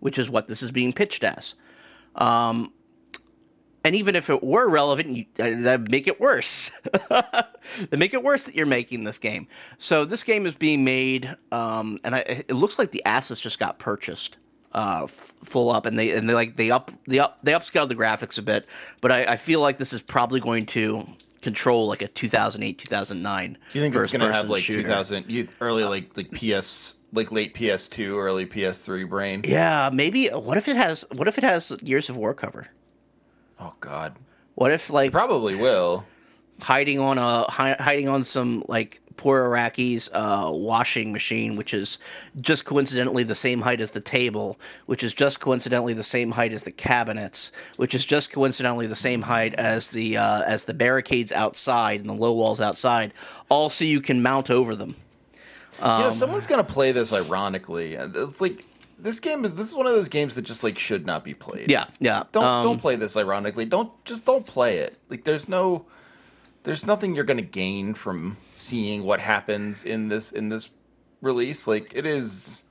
[0.00, 1.54] which is what this is being pitched as.
[2.14, 2.72] Um,
[3.84, 6.70] and even if it were relevant, you, uh, that make it worse.
[7.08, 9.46] that make it worse that you're making this game.
[9.78, 13.58] So this game is being made, um, and I, it looks like the assets just
[13.58, 14.36] got purchased,
[14.72, 17.88] uh, f- full up, and they and they like they up they up they upscaled
[17.88, 18.66] the graphics a bit.
[19.00, 21.06] But I, I feel like this is probably going to
[21.40, 23.58] control like a 2008 2009.
[23.72, 24.82] Do you think it's going to have like shooter.
[24.82, 29.42] 2000 you early like like PS like late PS2 early PS3 brain?
[29.44, 30.28] Yeah, maybe.
[30.28, 31.04] What if it has?
[31.12, 32.66] What if it has Gears of War cover?
[33.60, 34.14] Oh god.
[34.54, 36.04] What if like Probably will.
[36.60, 41.98] hiding on a hi- hiding on some like poor Iraqis uh, washing machine, which is
[42.40, 46.52] just coincidentally the same height as the table, which is just coincidentally the same height
[46.52, 50.74] as the cabinets, which is just coincidentally the same height as the uh, as the
[50.74, 53.12] barricades outside and the low walls outside,
[53.48, 54.94] all so you can mount over them.
[55.80, 57.94] you know, someone's going to play this ironically.
[57.94, 58.64] It's like
[58.98, 61.34] this game is this is one of those games that just like should not be
[61.34, 61.70] played.
[61.70, 62.24] Yeah, yeah.
[62.32, 63.64] Don't um, don't play this ironically.
[63.64, 64.98] Don't just don't play it.
[65.08, 65.86] Like there's no
[66.64, 70.70] there's nothing you're going to gain from seeing what happens in this in this
[71.20, 71.66] release.
[71.66, 72.64] Like it is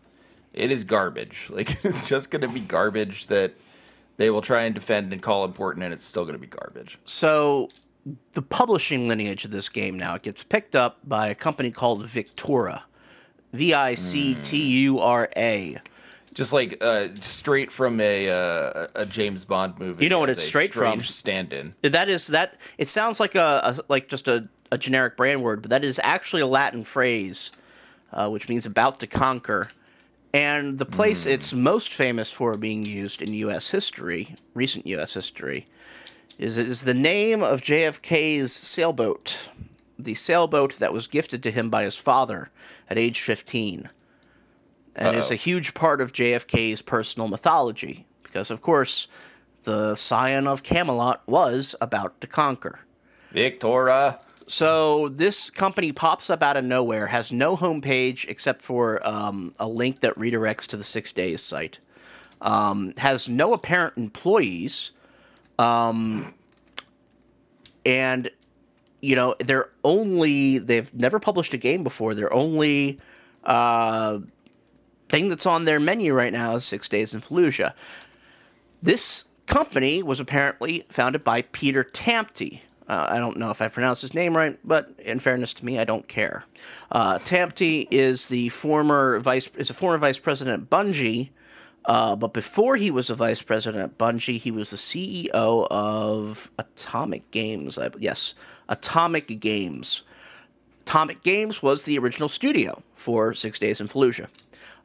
[0.53, 1.49] it is garbage.
[1.57, 3.53] Like it's just going to be garbage that
[4.17, 6.99] they will try and defend and call important and it's still going to be garbage.
[7.05, 7.69] So
[8.33, 12.05] the publishing lineage of this game now it gets picked up by a company called
[12.05, 12.83] Victura,
[13.53, 15.77] V I C T U R A.
[16.37, 20.03] Just like uh, straight from a uh, a James Bond movie.
[20.03, 21.01] You know what it's straight from?
[21.01, 21.73] Stand-in.
[21.81, 22.59] That is that.
[22.77, 25.99] It sounds like a, a like just a, a generic brand word, but that is
[26.03, 27.49] actually a Latin phrase,
[28.13, 29.69] uh, which means about to conquer.
[30.31, 33.71] And the place it's most famous for being used in U.S.
[33.71, 35.15] history, recent U.S.
[35.15, 35.65] history,
[36.37, 39.49] is it is the name of JFK's sailboat,
[39.97, 42.51] the sailboat that was gifted to him by his father
[42.91, 43.89] at age 15,
[44.97, 45.33] and is Uh-oh.
[45.33, 49.07] a huge part of JFK's personal mythology because, of course,
[49.63, 52.79] the scion of Camelot was about to conquer.
[53.33, 54.19] Victura.
[54.47, 59.67] So this company pops up out of nowhere, has no homepage except for um, a
[59.67, 61.79] link that redirects to the Six Days site,
[62.41, 64.91] um, has no apparent employees,
[65.59, 66.33] um,
[67.85, 68.29] and
[69.01, 72.15] you know they're only they've never published a game before.
[72.15, 72.99] They're only
[73.43, 74.19] uh,
[75.09, 77.73] thing that's on their menu right now is Six Days in Fallujah.
[78.81, 82.61] This company was apparently founded by Peter Tamte.
[82.87, 85.77] Uh, I don't know if I pronounced his name right, but in fairness to me,
[85.77, 86.45] I don't care.
[86.91, 91.29] Uh, is the former vice is a former vice president at Bungie,
[91.85, 96.51] uh, but before he was a vice president at Bungie, he was the CEO of
[96.59, 97.77] Atomic Games.
[97.77, 98.35] I, yes,
[98.69, 100.03] Atomic Games.
[100.85, 104.27] Atomic Games was the original studio for Six Days in Fallujah.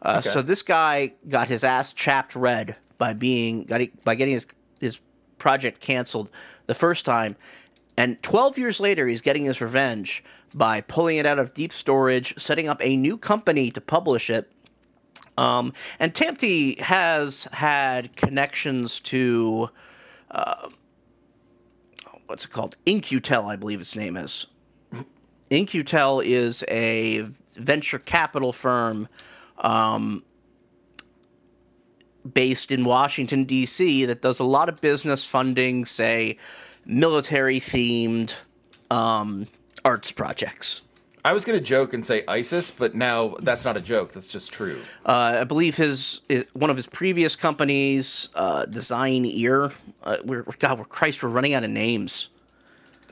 [0.03, 0.29] Uh, Okay.
[0.29, 4.47] So this guy got his ass chapped red by being got, by getting his
[4.81, 5.01] his
[5.38, 6.31] project canceled
[6.67, 7.37] the first time,
[7.97, 12.35] and 12 years later he's getting his revenge by pulling it out of deep storage,
[12.37, 14.51] setting up a new company to publish it.
[15.38, 19.71] Um, and Tamte has had connections to
[20.31, 20.69] uh,
[22.27, 22.77] what's it called?
[22.87, 24.47] In-Q-Tel, I believe its name is.
[25.51, 27.21] In-Q-Tel is a
[27.53, 29.07] venture capital firm
[29.62, 30.22] um,
[32.31, 34.05] based in Washington D.C.
[34.05, 36.37] that does a lot of business funding, say
[36.85, 38.35] military themed
[38.90, 39.46] um,
[39.85, 40.83] arts projects.
[41.25, 44.12] I was gonna joke and say ISIS, but now that's not a joke.
[44.12, 44.81] That's just true.
[45.07, 49.72] Uh, I believe his, his one of his previous companies, uh, Design Ear.
[50.03, 52.29] Uh, we're God, we're Christ, we're running out of names.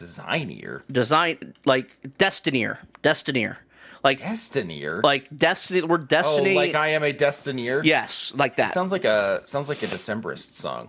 [0.00, 3.58] Design ear, Design like Destineer, Destineer,
[4.02, 5.02] like Destineer.
[5.02, 5.82] like Destiny.
[5.82, 7.84] We're oh, like I am a Destineer.
[7.84, 8.74] yes, like that.
[8.74, 10.88] sounds like a sounds like a Decemberist song.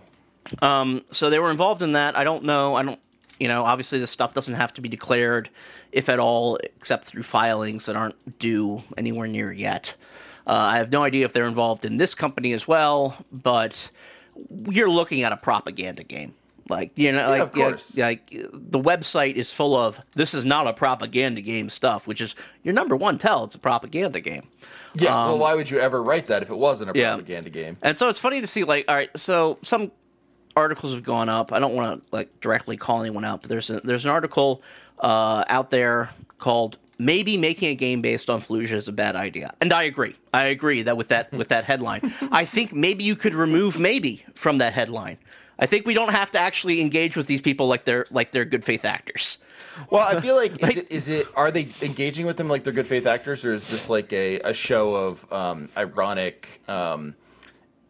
[0.60, 2.16] Um, so they were involved in that.
[2.16, 2.74] I don't know.
[2.74, 3.00] I don't.
[3.38, 5.50] You know, obviously this stuff doesn't have to be declared,
[5.90, 9.96] if at all, except through filings that aren't due anywhere near yet.
[10.46, 13.90] Uh, I have no idea if they're involved in this company as well, but
[14.68, 16.34] you're looking at a propaganda game.
[16.68, 17.96] Like you know, like course.
[17.96, 22.20] yeah, like the website is full of this is not a propaganda game stuff, which
[22.20, 23.44] is your number one tell.
[23.44, 24.48] It's a propaganda game.
[24.94, 25.14] Yeah.
[25.26, 27.10] well, why would you ever write that if it wasn't a Um, yeah.
[27.14, 27.76] propaganda game?
[27.82, 29.90] And so it's funny to see, like, all right, so some
[30.54, 31.50] articles have gone up.
[31.52, 34.62] I don't want to like directly call anyone out, but there's a, there's an article
[34.98, 39.54] uh, out there called "Maybe Making a Game Based on Fallujah is a Bad Idea,"
[39.60, 40.14] and I agree.
[40.34, 44.24] I agree that with that with that headline, I think maybe you could remove "maybe"
[44.34, 45.16] from that headline.
[45.62, 48.44] I think we don't have to actually engage with these people like they're like they're
[48.44, 49.38] good faith actors.
[49.90, 52.72] Well, I feel like, is it is it are they engaging with them like they're
[52.72, 57.14] good faith actors, or is this like a, a show of um, ironic, um,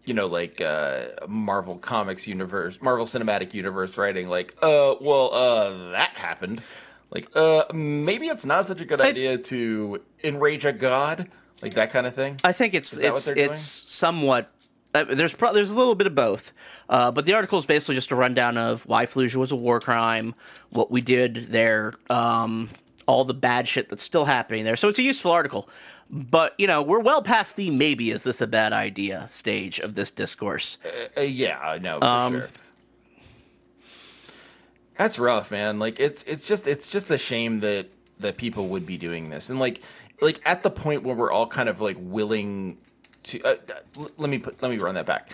[0.04, 4.28] you know, like uh, Marvel Comics universe, Marvel Cinematic Universe writing?
[4.28, 6.60] Like, uh, well, uh, that happened.
[7.08, 11.30] Like, uh, maybe it's not such a good idea to enrage a god,
[11.62, 12.38] like that kind of thing.
[12.44, 14.50] I think it's it's it's somewhat.
[14.94, 16.52] Uh, there's pro- there's a little bit of both,
[16.88, 19.80] uh, but the article is basically just a rundown of why Fallujah was a war
[19.80, 20.34] crime,
[20.70, 22.68] what we did there, um,
[23.06, 24.76] all the bad shit that's still happening there.
[24.76, 25.66] So it's a useful article,
[26.10, 29.94] but you know we're well past the maybe is this a bad idea stage of
[29.94, 30.76] this discourse.
[31.16, 32.48] Uh, yeah, I know for Um, sure.
[34.98, 35.78] That's rough, man.
[35.78, 37.88] Like it's it's just it's just a shame that
[38.20, 39.80] that people would be doing this, and like
[40.20, 42.76] like at the point where we're all kind of like willing
[43.24, 43.42] to.
[43.42, 43.56] Uh,
[44.16, 45.30] let me put let me run that back.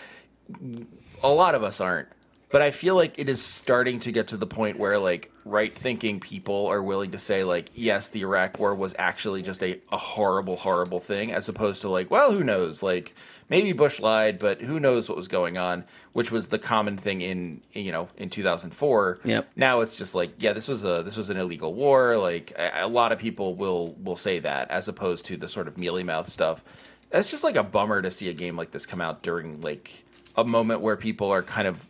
[1.23, 2.07] A lot of us aren't,
[2.49, 5.75] but I feel like it is starting to get to the point where like right
[5.75, 9.79] thinking people are willing to say like yes, the Iraq War was actually just a,
[9.91, 13.13] a horrible horrible thing, as opposed to like well who knows like
[13.49, 17.21] maybe Bush lied, but who knows what was going on, which was the common thing
[17.21, 19.19] in you know in 2004.
[19.25, 19.51] Yep.
[19.55, 22.17] Now it's just like yeah, this was a this was an illegal war.
[22.17, 25.67] Like a, a lot of people will will say that as opposed to the sort
[25.67, 26.63] of mealy mouth stuff.
[27.11, 30.05] It's just like a bummer to see a game like this come out during like
[30.35, 31.83] a moment where people are kind of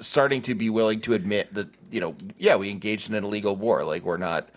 [0.00, 3.56] starting to be willing to admit that you know yeah we engaged in an illegal
[3.56, 3.84] war.
[3.84, 4.48] Like we're not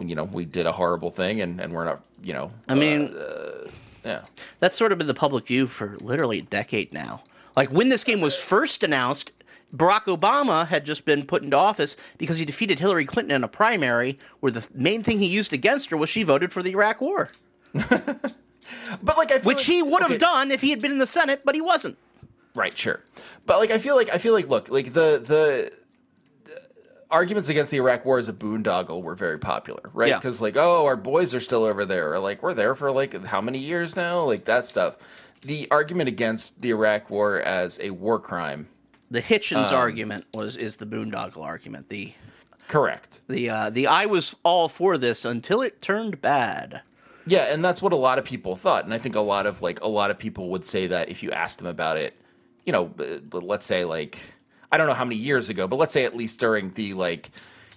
[0.00, 3.14] you know we did a horrible thing and and we're not you know I mean,
[3.14, 3.70] uh, uh,
[4.04, 4.20] yeah.
[4.60, 7.22] that's sort of been the public view for literally a decade now.
[7.56, 9.32] Like when this game was first announced,
[9.74, 13.48] Barack Obama had just been put into office because he defeated Hillary Clinton in a
[13.48, 17.00] primary where the main thing he used against her was she voted for the Iraq
[17.00, 17.30] War,
[19.02, 20.92] but like I feel which like- he would have okay, done if he had been
[20.92, 21.96] in the Senate, but he wasn't.
[22.54, 23.00] Right, sure.
[23.46, 25.72] But like I feel like I feel like look, like the the,
[27.10, 30.08] arguments against the Iraq war as a boondoggle were very popular, right?
[30.08, 30.18] Yeah.
[30.18, 33.24] Because like, oh, our boys are still over there, or like we're there for like
[33.24, 34.22] how many years now?
[34.22, 34.96] Like that stuff.
[35.42, 38.68] The argument against the Iraq war as a war crime,
[39.10, 41.88] The Hitchens Um, argument was is the boondoggle argument.
[41.88, 42.14] The
[42.68, 43.20] correct.
[43.28, 46.82] the uh, the I was all for this until it turned bad.
[47.26, 49.62] Yeah, and that's what a lot of people thought, and I think a lot of
[49.62, 52.16] like a lot of people would say that if you asked them about it,
[52.64, 54.18] you know, b- let's say like
[54.70, 57.30] I don't know how many years ago, but let's say at least during the like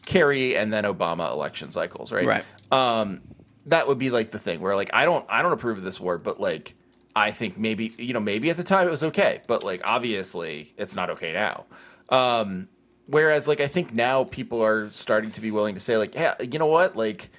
[0.05, 2.25] Kerry and then Obama election cycles, right?
[2.25, 2.45] Right.
[2.71, 3.21] Um,
[3.65, 5.99] that would be like the thing where like I don't I don't approve of this
[5.99, 6.75] war, but like
[7.15, 10.73] I think maybe you know maybe at the time it was okay, but like obviously
[10.77, 11.65] it's not okay now.
[12.09, 12.67] Um,
[13.07, 16.35] whereas like I think now people are starting to be willing to say like, yeah,
[16.41, 17.29] you know what, like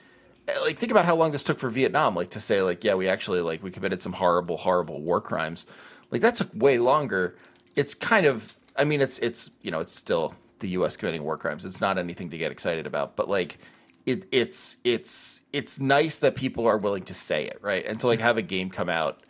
[0.63, 3.09] like think about how long this took for Vietnam, like to say like, yeah, we
[3.09, 5.67] actually like we committed some horrible, horrible war crimes.
[6.11, 7.37] Like that took way longer.
[7.75, 10.97] It's kind of, I mean, it's it's you know, it's still the U.S.
[10.97, 11.65] committing war crimes.
[11.65, 13.59] It's not anything to get excited about, but like,
[14.07, 17.85] it it's it's it's nice that people are willing to say it, right?
[17.85, 19.21] And to like have a game come out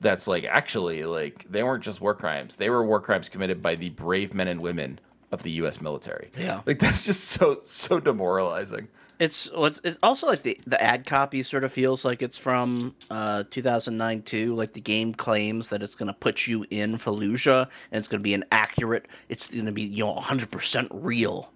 [0.00, 3.74] that's like actually like they weren't just war crimes; they were war crimes committed by
[3.74, 4.98] the brave men and women
[5.32, 5.80] of the U.S.
[5.80, 6.30] military.
[6.38, 6.60] Yeah.
[6.66, 8.88] like that's just so so demoralizing.
[9.18, 12.94] It's well, it's, also like the the ad copy sort of feels like it's from
[13.10, 14.54] uh, 2009 too.
[14.54, 18.20] Like the game claims that it's going to put you in Fallujah and it's going
[18.20, 19.06] to be an accurate.
[19.28, 21.50] It's going to be you know 100 percent real.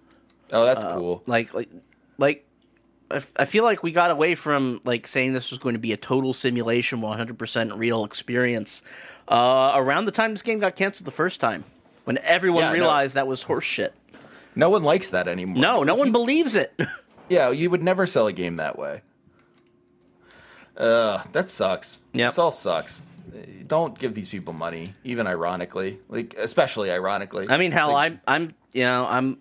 [0.51, 1.23] Oh, that's cool.
[1.27, 1.69] Like like
[2.17, 2.45] like
[3.11, 5.93] I, I feel like we got away from like saying this was going to be
[5.93, 8.81] a total simulation, 100% real experience
[9.27, 11.63] uh, around the time this game got canceled the first time,
[12.07, 13.91] when everyone Yeah, I realized that was horseshit.
[14.55, 15.61] No one likes that anymore.
[15.61, 16.73] No, no one believes it.
[17.29, 19.01] Yeah, you would never sell a game that way.
[20.77, 21.99] Uh, that sucks.
[22.13, 23.01] Yeah, This all sucks.
[23.67, 27.45] Don't give these people money, even ironically, like especially ironically.
[27.49, 29.39] I mean, hell, Like, I'm, I'm, you know, I'm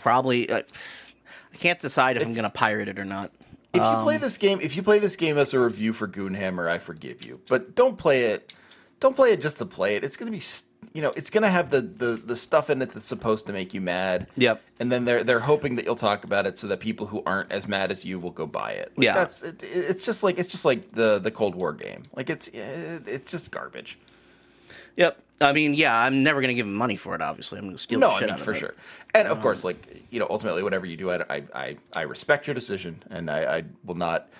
[0.00, 3.30] probably, uh, I can't decide if, I'm gonna pirate it or not.
[3.72, 6.08] If you Um, play this game, if you play this game as a review for
[6.08, 7.40] Goonhammer, I forgive you.
[7.48, 8.52] But don't play it.
[8.98, 10.02] Don't play it just to play it.
[10.02, 10.64] It's gonna be, s-
[10.96, 13.74] you know, it's gonna have the the the stuff in it that's supposed to make
[13.74, 14.28] you mad.
[14.38, 14.62] Yep.
[14.80, 17.52] And then they're they're hoping that you'll talk about it so that people who aren't
[17.52, 18.92] as mad as you will go buy it.
[18.96, 19.12] Like, Yeah.
[19.12, 22.04] That's it, it's just like it's just like the the Cold War game.
[22.14, 23.98] Like it's it, it's just garbage.
[24.96, 25.20] Yep.
[25.42, 27.20] I mean, yeah, I'm never gonna give him money for it.
[27.20, 28.58] Obviously, I'm gonna steal No, the I mean out for it.
[28.58, 28.74] sure.
[29.12, 32.54] And of course, like you know, ultimately, whatever you do, I I I, respect your
[32.54, 34.30] decision, and I, I will not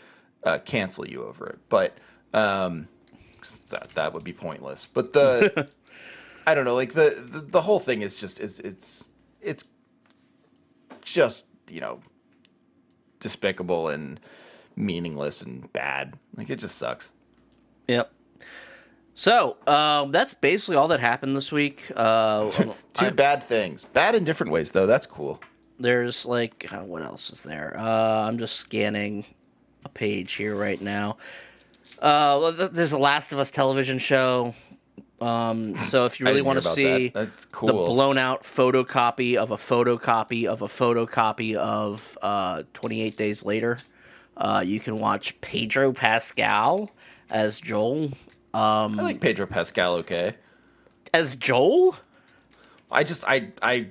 [0.42, 1.58] uh, cancel you over it.
[1.68, 1.98] But
[2.32, 2.88] um,
[3.68, 4.86] that that would be pointless.
[4.90, 5.68] But the
[6.46, 9.08] I don't know, like the, the the whole thing is just it's it's
[9.40, 9.64] it's
[11.02, 12.00] just you know
[13.20, 14.20] despicable and
[14.76, 16.14] meaningless and bad.
[16.36, 17.10] Like it just sucks.
[17.88, 18.12] Yep.
[19.14, 21.90] So um, that's basically all that happened this week.
[21.96, 22.50] Uh,
[22.92, 24.86] Two bad things, bad in different ways, though.
[24.86, 25.40] That's cool.
[25.80, 27.74] there's like uh, what else is there?
[27.78, 29.24] Uh, I'm just scanning
[29.84, 31.16] a page here right now.
[31.98, 34.54] Uh, there's a Last of Us television show.
[35.20, 37.32] Um, so if you really want to see that.
[37.32, 43.44] That's the blown out photocopy of a photocopy of a photocopy of uh, 28 Days
[43.44, 43.78] Later,
[44.36, 46.90] uh, you can watch Pedro Pascal
[47.30, 48.10] as Joel.
[48.52, 49.96] I like Pedro Pascal.
[49.96, 50.34] Okay.
[51.12, 51.96] As Joel?
[52.90, 53.88] I just I I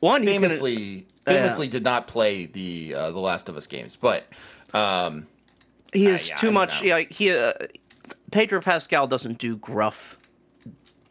[0.00, 3.96] One, he's gonna, famously famously did not play the uh, the Last of Us games,
[3.96, 4.24] but
[4.72, 5.26] um,
[5.92, 6.82] he is I too much.
[6.82, 6.96] know.
[6.96, 7.52] Yeah, he uh,
[8.30, 10.18] Pedro Pascal doesn't do gruff,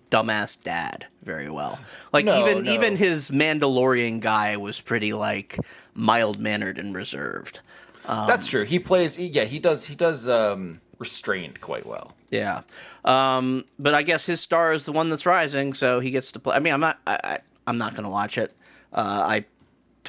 [0.09, 1.79] dumbass dad very well.
[2.11, 2.71] Like No, even no.
[2.71, 5.57] even his Mandalorian guy was pretty like
[5.93, 7.59] mild mannered and reserved.
[8.05, 8.63] that's true.
[8.65, 9.17] He plays.
[9.17, 9.85] Yeah, he does.
[9.85, 12.15] He does um, restrained quite well.
[12.31, 12.61] Yeah,
[13.05, 16.39] um, but I guess his star is the one that's rising, so he gets to
[16.39, 16.55] play.
[16.55, 16.99] I mean, I'm not.
[17.07, 18.53] I, I, I'm not going to watch it.
[18.93, 19.45] Uh, I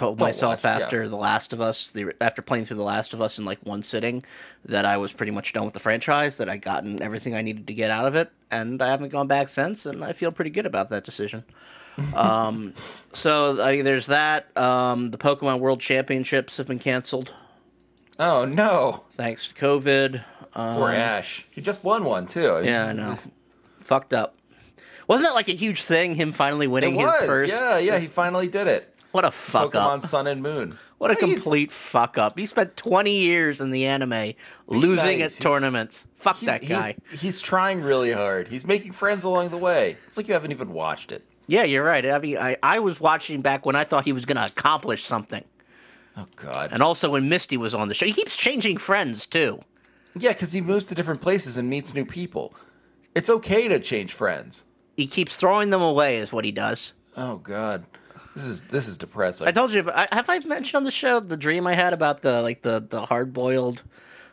[0.01, 0.85] told Don't myself watch, yeah.
[0.85, 3.59] after The Last of Us, the, after playing through The Last of Us in like
[3.65, 4.23] one sitting,
[4.65, 6.39] that I was pretty much done with the franchise.
[6.39, 9.29] That I gotten everything I needed to get out of it, and I haven't gone
[9.29, 9.87] back since.
[9.87, 11.45] And I feel pretty good about that decision.
[12.15, 12.75] um,
[13.13, 14.57] so I, there's that.
[14.57, 17.33] Um, the Pokemon World Championships have been canceled
[18.21, 20.23] Oh no, thanks to COVID.
[20.53, 21.47] poor Ash.
[21.51, 22.57] He just won one too.
[22.57, 23.19] Um, Yeah, I know.
[23.81, 24.37] Fucked up.
[25.09, 26.15] Wasn't that like a huge thing?
[26.15, 27.59] Him finally winning his first.
[27.59, 27.99] Yeah, yeah.
[27.99, 28.95] He finally did it.
[29.13, 30.03] What a fuck Pokemon up!
[30.03, 30.79] Sun and Moon.
[30.99, 32.39] What a complete fuck up!
[32.39, 34.35] He spent twenty years in the anime
[34.67, 34.99] losing nice.
[35.07, 36.07] at He's- tournaments.
[36.17, 36.95] Fuck that guy.
[37.11, 38.49] He's, he's trying really hard.
[38.49, 39.97] He's making friends along the way.
[40.07, 41.25] It's like you haven't even watched it.
[41.47, 42.07] Yeah, you're right.
[42.07, 45.05] I mean, I, I was watching back when I thought he was going to accomplish
[45.05, 45.43] something,
[46.17, 46.71] Oh God.
[46.73, 48.07] and also when Misty was on the show.
[48.07, 49.61] He keeps changing friends too.
[50.15, 52.55] Yeah, because he moves to different places and meets new people.
[53.17, 54.63] It's okay to change friends.
[54.97, 56.95] He keeps throwing them away, is what he does.
[57.17, 57.85] Oh God,
[58.35, 59.47] this is this is depressing.
[59.49, 59.91] I told you.
[59.93, 62.81] I, have I mentioned on the show the dream I had about the like the
[62.87, 63.83] the hard boiled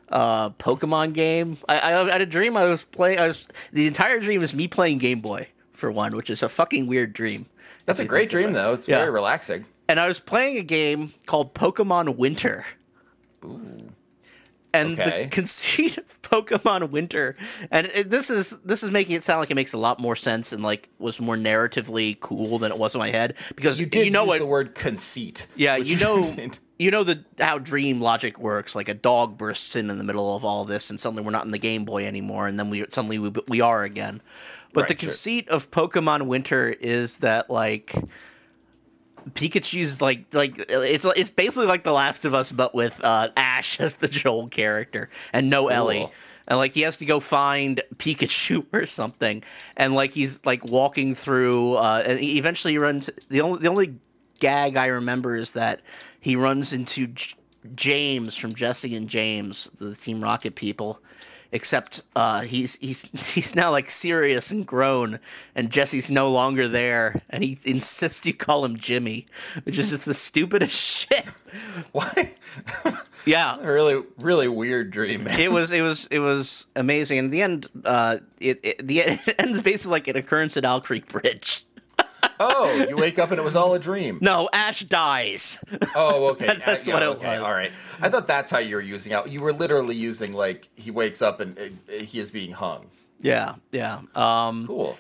[0.10, 1.58] uh, Pokemon game?
[1.68, 3.20] I, I, I had a dream I was playing.
[3.20, 6.50] I was the entire dream is me playing Game Boy for one, which is a
[6.50, 7.46] fucking weird dream.
[7.86, 8.74] That's a great dream, though.
[8.74, 9.00] It's Yeah.
[9.00, 9.66] very relaxing.
[9.88, 12.66] And I was playing a game called Pokemon Winter.
[14.74, 15.24] And Okay.
[15.24, 17.36] the conceit of Pokemon Winter,
[17.72, 20.16] and it, this is this is making it sound like it makes a lot more
[20.16, 23.86] sense and like was more narratively cool than it was in my head because You
[23.86, 25.48] did know use what the word conceit.
[25.56, 26.36] Yeah, you know,
[26.80, 28.76] you know the how dream logic works.
[28.76, 31.46] Like a dog bursts in in the middle of all this, and suddenly we're not
[31.46, 34.22] in the Game Boy anymore, and then we suddenly we, we are again.
[34.74, 35.08] But the Right, sure.
[35.08, 37.96] conceit of Pokemon Winter is that like
[39.34, 43.80] Pikachu's like like it's it's basically like The Last of Us, but with uh, Ash
[43.80, 46.10] as the Joel character and no Ellie.
[46.50, 49.44] And like he has to go find Pikachu or something,
[49.76, 53.10] and like he's like walking through, uh, and he eventually he runs.
[53.30, 53.96] The only the only
[54.40, 55.82] gag I remember is that
[56.20, 57.36] he runs into J-
[57.76, 61.02] James from Jesse and James, the Team Rocket people.
[61.52, 65.20] Except uh, he's he's he's now like serious and grown,
[65.56, 69.26] and Jesse's no longer there, and he insists you call him Jimmy,
[69.64, 70.76] which is just the stupidest
[71.10, 71.26] shit.
[71.92, 72.36] Why?
[73.28, 75.38] Yeah, a really, really weird dream, man.
[75.38, 77.20] it was it was it was amazing.
[77.20, 80.64] And in the end, uh, it, it the it ends basically like an occurrence at
[80.64, 81.66] Owl Creek Bridge.
[82.40, 84.20] Oh, you wake up and it was all a dream.
[84.22, 85.58] No, Ash dies.
[85.96, 86.58] Oh, okay.
[86.66, 87.40] That's Uh, what it okay.
[87.40, 87.42] was.
[87.42, 87.72] All right.
[88.02, 89.30] I thought that's how you were using out.
[89.30, 92.88] You were literally using like he wakes up and uh, he is being hung.
[93.20, 94.02] yeah, yeah.
[94.16, 94.98] Um, Cool.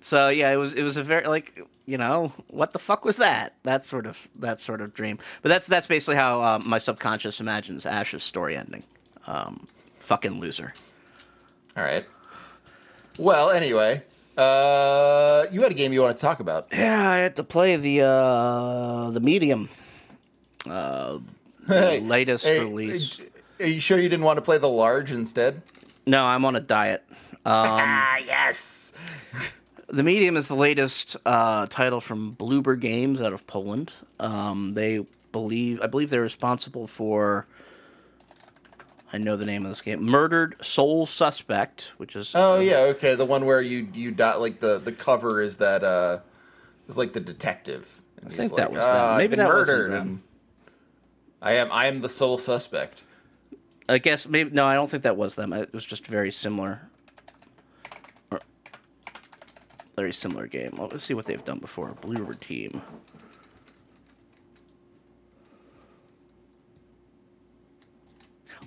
[0.00, 3.16] so yeah, it was it was a very like you know what the fuck was
[3.16, 3.54] that?
[3.62, 5.18] That sort of that sort of dream.
[5.42, 8.82] But that's that's basically how um, my subconscious imagines Ash's story ending.
[9.26, 9.66] Um,
[10.00, 10.74] fucking loser.
[11.76, 12.04] All right.
[13.18, 14.02] Well, anyway,
[14.36, 16.68] uh, you had a game you want to talk about.
[16.72, 19.68] Yeah, I had to play the uh, the medium.
[20.68, 21.18] uh,
[21.66, 23.18] Hey, latest hey, release.
[23.58, 25.62] Are you sure you didn't want to play the large instead?
[26.06, 27.02] No, I'm on a diet.
[27.46, 28.92] ah, yes.
[29.88, 33.92] The Medium is the latest uh, title from Bloober Games out of Poland.
[34.20, 37.46] Um, they believe, I believe, they're responsible for.
[39.16, 43.14] I know the name of this game, Murdered Soul Suspect, which is Oh yeah, okay.
[43.14, 46.18] The one where you you dot like the the cover is that uh
[46.86, 48.02] is like the detective.
[48.26, 49.16] I think that was them.
[49.16, 50.22] Maybe that wasn't them.
[51.40, 53.04] I am I am the sole suspect.
[53.88, 55.54] I guess maybe no, I don't think that was them.
[55.54, 56.82] It was just very similar.
[58.30, 58.40] Or-
[59.96, 60.74] Very similar game.
[60.76, 61.96] Let's see what they've done before.
[62.02, 62.82] Bloober Team.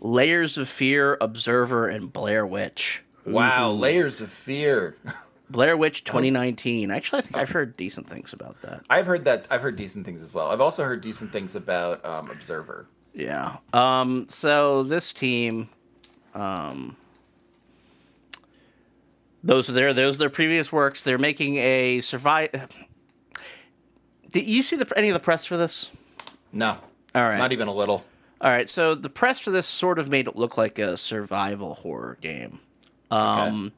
[0.02, 3.04] Layers of Fear, Observer, and Blair Witch.
[3.26, 4.96] Wow, layers of fear.
[5.50, 6.92] Blair Witch 2019.
[6.92, 8.82] Actually, I think I've heard decent things about that.
[8.90, 9.48] I've heard that.
[9.50, 10.48] I've heard decent things as well.
[10.50, 12.88] I've also heard decent things about um, Observer.
[13.14, 13.58] Yeah.
[13.74, 15.70] Um, so this team,
[16.36, 16.96] um,
[19.44, 21.04] those are their those are their previous works.
[21.04, 22.70] They're making a survive.
[24.32, 25.90] Did you see the any of the press for this?
[26.54, 26.78] No,
[27.16, 27.38] All right.
[27.38, 28.06] not even a little.
[28.42, 28.70] All right.
[28.70, 32.60] So the press for this sort of made it look like a survival horror game.
[33.12, 33.74] Um,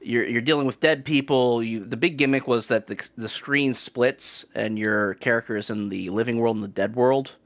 [0.00, 1.62] you're you're dealing with dead people.
[1.62, 5.88] You the big gimmick was that the the screen splits and your character is in
[5.88, 7.36] the living world and the dead world,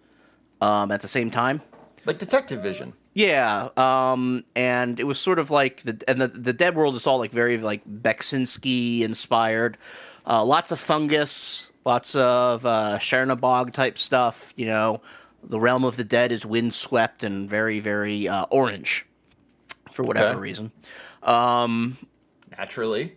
[0.60, 1.62] um, at the same time.
[2.04, 2.92] Like Detective Vision.
[3.14, 7.06] Yeah, um, and it was sort of like the and the the Dead World is
[7.06, 9.78] all like very like Beksinski inspired.
[10.26, 14.52] Uh, lots of fungus, lots of uh, Chernobog type stuff.
[14.56, 15.00] You know,
[15.48, 19.06] the realm of the dead is windswept and very very uh, orange,
[19.92, 20.40] for whatever Okay.
[20.40, 20.72] reason.
[22.56, 23.16] Naturally.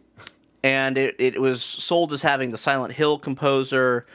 [0.64, 4.06] And it, it was sold as having the Silent Hill composer,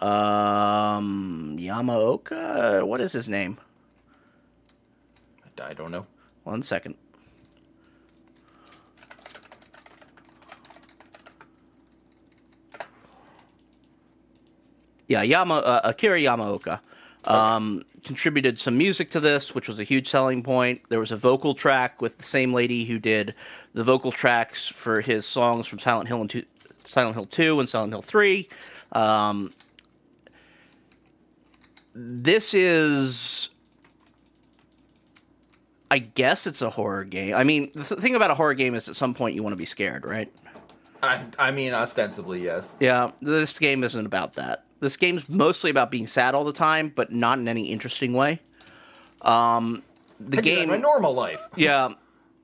[0.00, 2.84] um, Yamaoka.
[2.86, 3.58] What is his name?
[5.62, 6.06] I don't know.
[6.44, 6.96] One second.
[15.06, 16.80] Yeah, Yama uh, Akira Yamaoka
[17.24, 20.82] um, contributed some music to this, which was a huge selling point.
[20.88, 23.34] There was a vocal track with the same lady who did
[23.74, 26.44] the vocal tracks for his songs from Silent Hill and two,
[26.84, 28.48] Silent Hill Two and Silent Hill Three.
[28.92, 29.52] Um,
[31.94, 33.50] this is
[35.90, 37.34] I guess it's a horror game.
[37.34, 39.52] I mean, the th- thing about a horror game is at some point you want
[39.52, 40.32] to be scared, right?
[41.02, 42.72] I I mean, ostensibly yes.
[42.78, 44.64] Yeah, this game isn't about that.
[44.80, 48.40] This game's mostly about being sad all the time, but not in any interesting way.
[49.22, 49.82] Um,
[50.18, 51.40] the I do that in game, my normal life.
[51.56, 51.90] yeah,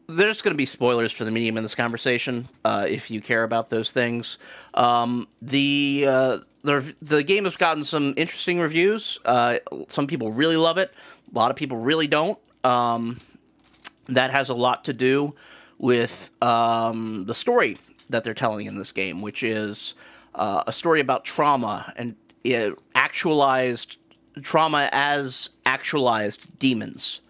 [0.06, 3.42] there's going to be spoilers for the medium in this conversation uh, if you care
[3.42, 4.38] about those things.
[4.74, 9.18] Um, the uh, the the game has gotten some interesting reviews.
[9.24, 9.58] Uh,
[9.88, 10.92] some people really love it.
[11.32, 12.38] A lot of people really don't.
[12.64, 13.18] Um,
[14.08, 15.34] that has a lot to do
[15.78, 17.78] with um, the story
[18.08, 19.94] that they're telling in this game, which is
[20.34, 22.16] uh, a story about trauma and
[22.94, 23.96] actualized
[24.42, 27.20] trauma as actualized demons.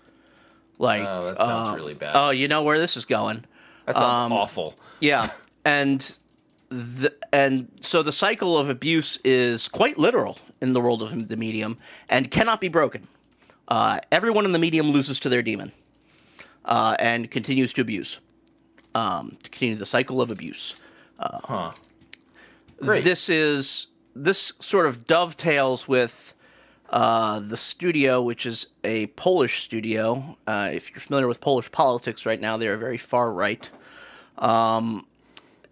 [0.78, 2.12] Like, Oh, that sounds uh, really bad.
[2.16, 3.44] Oh, you know where this is going.
[3.86, 4.74] that sounds awful.
[5.00, 5.30] Yeah,
[5.64, 6.00] and
[6.68, 11.36] the, and so the cycle of abuse is quite literal in the world of the
[11.36, 13.06] medium and cannot be broken.
[13.68, 15.72] Uh, everyone in the medium loses to their demon
[16.64, 18.20] uh, and continues to abuse.
[18.94, 20.74] Um, to continue the cycle of abuse.
[21.20, 21.72] Huh.
[22.80, 23.04] Great.
[23.04, 23.88] This is
[24.22, 26.34] this sort of dovetails with
[26.90, 30.36] uh, the studio, which is a Polish studio.
[30.46, 33.70] Uh, if you're familiar with Polish politics right now, they are very far right.
[34.38, 35.06] Um,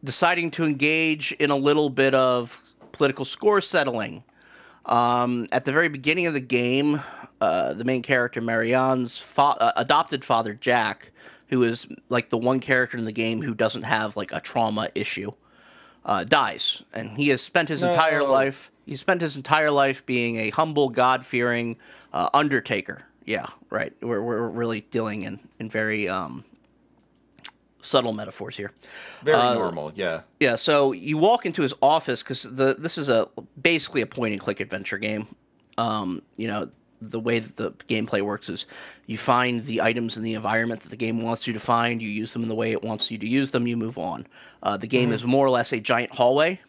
[0.03, 2.61] deciding to engage in a little bit of
[2.93, 4.25] political score settling.
[4.87, 7.01] Um, at the very beginning of the game,
[7.41, 11.11] uh, the main character Marianne's fa- uh, adopted father Jack,
[11.49, 14.91] who is like the one character in the game who doesn't have like a trauma
[14.95, 15.33] issue,
[16.05, 18.71] uh, dies, and he has spent his entire life.
[18.87, 21.77] He spent his entire life being a humble, God-fearing
[22.13, 23.03] uh, undertaker.
[23.25, 23.93] Yeah, right.
[24.03, 26.45] We're we're really dealing in in very um,
[27.81, 28.73] subtle metaphors here.
[29.23, 30.23] Very normal, yeah.
[30.41, 33.29] Yeah, so you walk into his office because the this is a
[33.61, 35.35] basically a point and click adventure game.
[35.79, 36.71] Um, you know,
[37.11, 38.67] the way that the gameplay works is
[39.07, 42.09] you find the items in the environment that the game wants you to find, you
[42.09, 44.27] use them in the way it wants you to use them, you move on.
[44.63, 46.61] Uh, the game is more or less a giant hallway.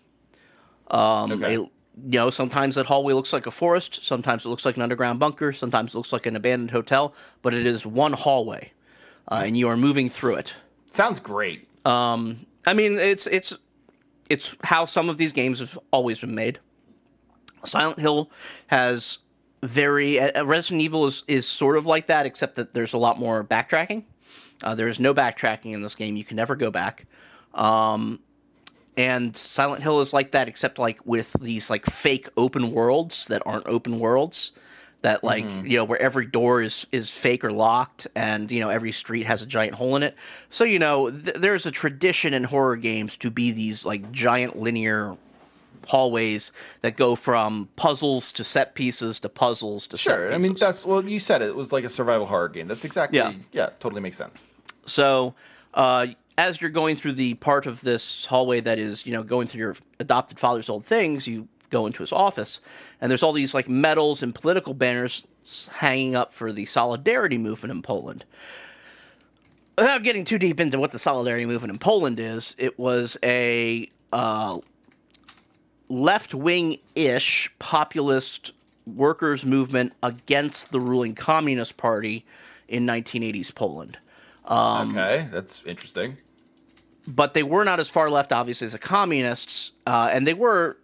[1.32, 1.56] okay.
[1.56, 1.70] A-
[2.04, 5.18] you know, sometimes that hallway looks like a forest, sometimes it looks like an underground
[5.18, 8.74] bunker, sometimes it looks like an abandoned hotel, but it is one hallway,
[9.32, 10.56] uh, and you are moving through it.
[10.92, 11.70] Sounds great.
[11.86, 13.58] Um, I mean, it's it's
[14.30, 16.60] it's how some of these games have always been made.
[17.64, 18.30] Silent Hill
[18.68, 19.20] has
[19.66, 23.20] very uh, Resident Evil is is sort of like that, except that there's a lot
[23.20, 24.04] more backtracking.
[24.64, 27.06] Uh, there's no backtracking in this game; you can never go back.
[27.54, 28.20] Um,
[28.98, 33.42] and Silent Hill is like that, except like with these like fake open worlds that
[33.46, 34.52] aren't open worlds.
[35.02, 38.70] That like you know where every door is is fake or locked, and you know
[38.70, 40.16] every street has a giant hole in it.
[40.50, 44.58] So you know th- there's a tradition in horror games to be these like giant
[44.58, 45.16] linear
[45.88, 50.34] hallways that go from puzzles to set pieces to puzzles to set Sure.
[50.34, 51.50] I mean, that's well, you said it.
[51.50, 52.68] It was like a survival horror game.
[52.68, 53.18] That's exactly.
[53.18, 53.34] Yeah.
[53.52, 53.70] Yeah.
[53.80, 54.42] totally makes sense.
[54.86, 55.36] So,
[55.74, 56.08] uh,
[56.38, 59.60] as you're going through the part of this hallway that is, you know, going through
[59.60, 62.60] your adopted father's old things, you go into his office,
[63.02, 65.28] and there's all these like medals and political banners
[65.78, 68.26] hanging up for the solidarity movement in Poland.
[69.78, 73.90] Without getting too deep into what the solidarity movement in Poland is, it was a
[74.14, 74.60] uh,
[75.90, 78.52] left-wing-ish populist
[78.86, 82.26] workers movement against the ruling communist party
[82.68, 83.98] in 1980s Poland
[84.46, 86.18] Um, okay, that's interesting.
[87.08, 90.78] but they were not as far left, obviously, as the communists, uh, and they were,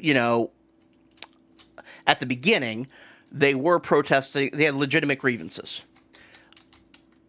[0.00, 0.50] you know,
[2.06, 2.86] at the beginning,
[3.32, 4.50] they were protesting.
[4.52, 5.82] They had legitimate grievances.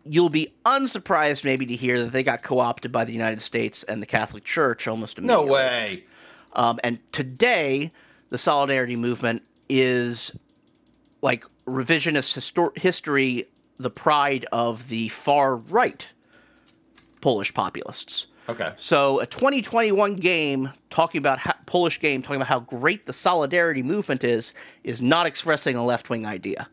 [0.07, 4.01] You'll be unsurprised, maybe, to hear that they got co-opted by the United States and
[4.03, 5.45] the Catholic Church almost immediately.
[5.47, 6.03] No way.
[6.55, 7.91] Um, and today,
[8.29, 10.31] the Solidarity movement is
[11.21, 13.47] like revisionist histor- history,
[13.77, 16.11] the pride of the far right
[17.21, 18.27] Polish populists.
[18.47, 18.73] Okay.
[18.77, 23.81] So a 2021 game talking about how, Polish game talking about how great the solidarity
[23.81, 24.53] movement is
[24.83, 26.67] is not expressing a left wing idea.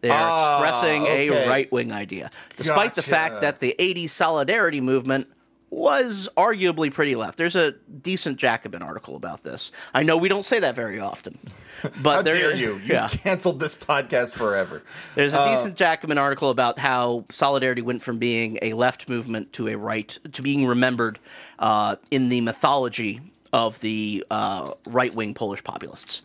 [0.00, 1.28] They are Ah, expressing okay.
[1.28, 5.28] a right wing idea, despite the fact that the 80s solidarity movement
[5.72, 7.38] was arguably pretty left.
[7.38, 9.72] There's a decent Jacobin article about this.
[9.94, 11.38] I know we don't say that very often,
[12.02, 12.74] but How there, dare you?
[12.76, 13.08] You yeah.
[13.08, 14.82] canceled this podcast forever.
[15.14, 19.54] There's a Uh, decent Jacobin article about how Solidarity went from being a left movement
[19.54, 21.18] to a right, to being remembered
[21.58, 23.22] uh, in the mythology
[23.54, 26.20] of the uh, right wing Polish populists.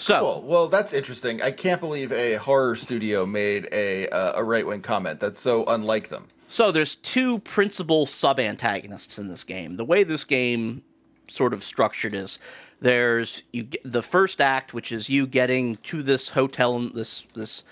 [0.00, 0.42] So, Cool.
[0.46, 1.42] Well, that's interesting.
[1.42, 5.20] I can't believe a horror studio made a uh, a right wing comment.
[5.20, 6.28] That's so unlike them.
[6.48, 9.74] so there's two principal sub antagonists in this game.
[9.74, 10.82] The way this game
[11.28, 12.38] sort of structured is
[12.80, 17.62] there's you the first act, which is you getting to this hotel, this this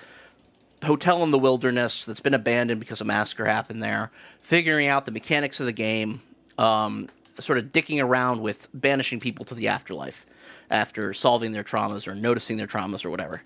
[0.85, 4.11] hotel in the wilderness that's been abandoned because a massacre happened there,
[4.43, 6.21] figuring out the mechanics of the game,
[6.59, 7.09] um,
[7.41, 10.27] sort of dicking around with banishing people to the afterlife
[10.71, 13.43] after solving their traumas or noticing their traumas or whatever.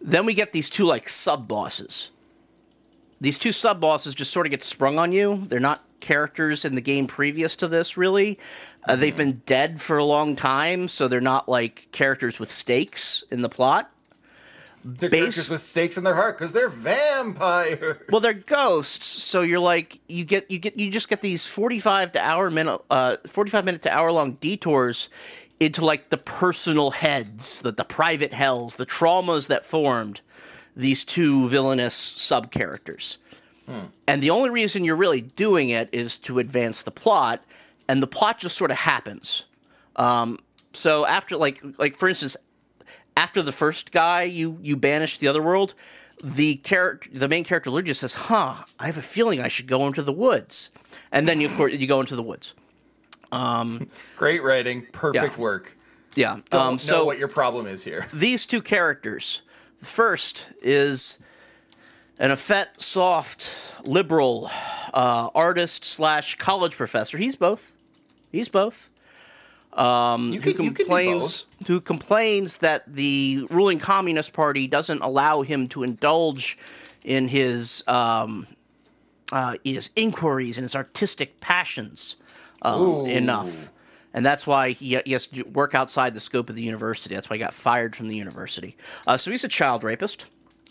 [0.00, 2.10] Then we get these two like sub bosses.
[3.20, 5.44] These two sub bosses just sort of get sprung on you.
[5.46, 8.38] They're not characters in the game previous to this, really.
[8.88, 13.22] Uh, they've been dead for a long time, so they're not like characters with stakes
[13.30, 13.90] in the plot.
[14.82, 17.98] They're Base- characters with stakes in their heart because they're vampires.
[18.10, 21.78] Well, they're ghosts, so you're like you get you get you just get these forty
[21.78, 25.10] five to hour minute uh forty five minute to hour long detours
[25.60, 30.22] into like the personal heads, the the private hells, the traumas that formed
[30.74, 33.18] these two villainous sub characters.
[34.08, 37.44] And the only reason you're really doing it is to advance the plot,
[37.86, 39.44] and the plot just sort of happens.
[39.94, 40.40] Um,
[40.72, 42.36] so after like like for instance,
[43.16, 45.74] after the first guy you you banish the other world,
[46.22, 49.68] the character the main character literally just says, "Huh, I have a feeling I should
[49.68, 50.70] go into the woods,"
[51.12, 52.54] and then you of course you go into the woods.
[54.16, 55.40] Great writing, perfect Yeah.
[55.40, 55.76] work.
[56.14, 56.36] Yeah.
[56.50, 58.06] Don't Um, know so what your problem is here.
[58.12, 59.42] these two characters.
[59.82, 61.18] First is
[62.18, 63.48] an effete, soft,
[63.84, 64.50] liberal
[64.92, 67.16] uh, artist slash college professor.
[67.16, 67.72] He's both.
[68.30, 68.90] He's both.
[69.76, 75.68] Who you could be complains who complains that the ruling communist party doesn't allow him
[75.68, 76.58] to indulge
[77.04, 78.46] in his um,
[79.32, 82.16] uh, his inquiries and his artistic passions
[82.62, 83.70] um, enough.
[84.12, 87.14] And that's why he, he has to work outside the scope of the university.
[87.14, 88.76] That's why he got fired from the university.
[89.06, 90.26] Uh, so he's a child rapist.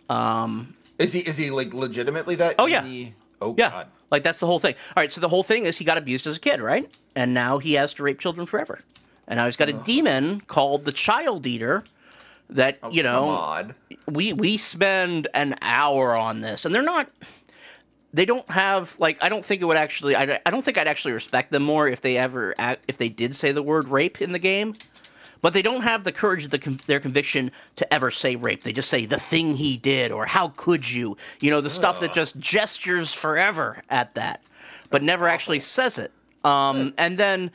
[0.07, 0.65] both.
[0.97, 2.55] Is he is he like legitimately that?
[2.59, 2.83] Oh, yeah.
[2.83, 3.69] the- oh Yeah.
[3.69, 3.87] god.
[4.11, 4.73] Like that's the whole thing.
[4.97, 6.89] All right, so the whole thing is he got abused as a kid, right?
[7.15, 8.81] And now he has to rape children forever.
[9.27, 11.83] And now he's got a demon called the Child Eater
[12.49, 13.69] that, you know,
[14.07, 17.07] we we spend an hour on this and they're not
[18.13, 20.87] they don't have like i don't think it would actually i, I don't think i'd
[20.87, 22.55] actually respect them more if they ever
[22.87, 24.75] if they did say the word rape in the game.
[25.41, 28.63] But they don't have the courage of the, their conviction to ever say rape.
[28.63, 31.15] They just say the thing he did or how could you?
[31.39, 34.43] You know the stuff that just gestures forever at that
[34.89, 36.11] but never actually says it.
[36.43, 37.51] Um, and then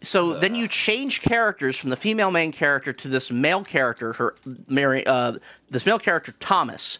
[0.00, 4.34] so then you change characters from the female main character to this male character, her
[4.66, 5.34] Mary, uh,
[5.70, 6.98] this male character Thomas,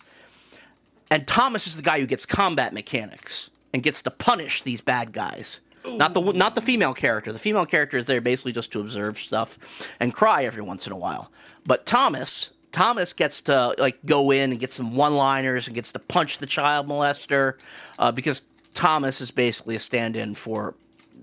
[1.13, 5.13] and Thomas is the guy who gets combat mechanics and gets to punish these bad
[5.13, 5.61] guys.
[5.85, 7.33] Not the not the female character.
[7.33, 9.59] The female character is there basically just to observe stuff
[10.01, 11.31] and cry every once in a while.
[11.67, 15.99] But Thomas, Thomas gets to like go in and get some one-liners and gets to
[15.99, 17.55] punch the child molester
[17.99, 18.43] uh, because
[18.75, 20.75] Thomas is basically a stand-in for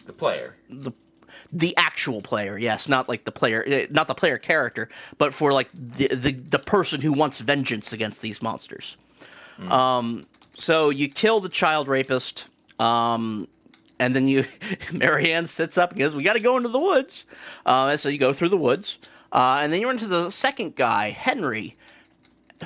[0.05, 0.55] The player.
[0.69, 0.91] the
[1.53, 5.53] the actual player yes not like the player eh, not the player character but for
[5.53, 8.97] like the the, the person who wants vengeance against these monsters
[9.67, 12.47] um so you kill the child rapist
[12.79, 13.47] um
[13.99, 14.45] and then you
[14.91, 17.25] marianne sits up and goes we got to go into the woods
[17.65, 18.97] uh, so you go through the woods
[19.31, 21.75] uh, and then you're into the second guy henry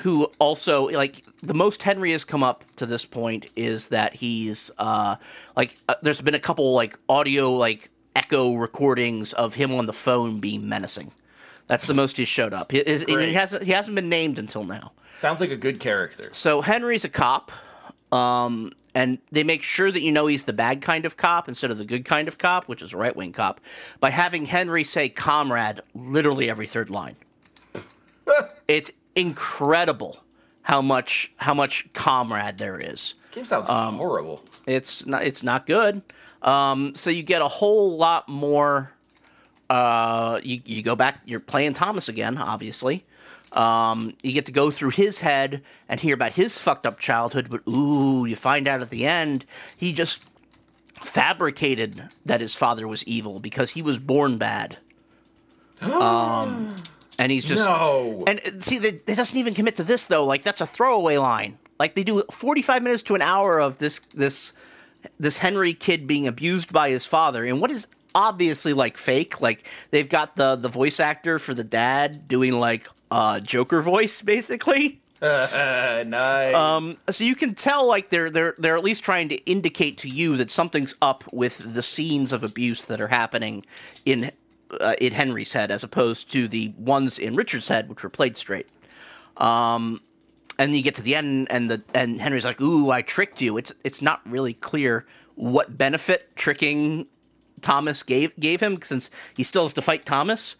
[0.00, 4.70] who also like the most Henry has come up to this point is that he's
[4.78, 5.16] uh
[5.56, 9.92] like uh, there's been a couple like audio like echo recordings of him on the
[9.92, 11.12] phone being menacing.
[11.66, 12.72] That's the most he's showed up.
[12.72, 14.92] He, is, he hasn't he hasn't been named until now.
[15.14, 16.28] Sounds like a good character.
[16.32, 17.50] So Henry's a cop,
[18.12, 21.70] um, and they make sure that you know he's the bad kind of cop instead
[21.70, 23.60] of the good kind of cop, which is a right wing cop,
[24.00, 27.16] by having Henry say "comrade" literally every third line.
[28.68, 30.18] it's incredible
[30.62, 33.14] how much how much comrade there is.
[33.20, 34.42] This game sounds Um, horrible.
[34.66, 36.02] It's not it's not good.
[36.42, 38.90] Um, so you get a whole lot more.
[39.70, 41.20] Uh, you you go back.
[41.24, 43.04] You're playing Thomas again, obviously.
[43.52, 47.48] Um, you get to go through his head and hear about his fucked up childhood,
[47.50, 49.46] but ooh, you find out at the end
[49.76, 50.24] he just
[51.00, 54.78] fabricated that his father was evil because he was born bad.
[55.82, 56.76] Um,
[57.18, 58.24] and he's just No.
[58.26, 60.24] and uh, see, they, they doesn't even commit to this though.
[60.24, 61.58] Like that's a throwaway line.
[61.78, 64.52] Like they do 45 minutes to an hour of this this
[65.20, 69.40] this Henry kid being abused by his father, and what is obviously like fake.
[69.40, 74.22] Like they've got the the voice actor for the dad doing like uh, Joker voice,
[74.22, 75.00] basically.
[76.06, 76.54] Nice.
[76.54, 80.08] Um, so you can tell like they're they're they're at least trying to indicate to
[80.08, 83.64] you that something's up with the scenes of abuse that are happening
[84.04, 84.32] in
[84.80, 88.36] uh, in Henry's head as opposed to the ones in Richard's head which were played
[88.36, 88.68] straight.
[89.38, 90.02] Um,
[90.58, 93.40] and then you get to the end and the and Henry's like, "Ooh, I tricked
[93.40, 95.06] you." It's it's not really clear
[95.36, 97.06] what benefit tricking
[97.64, 100.56] Thomas gave gave him since he still has to fight Thomas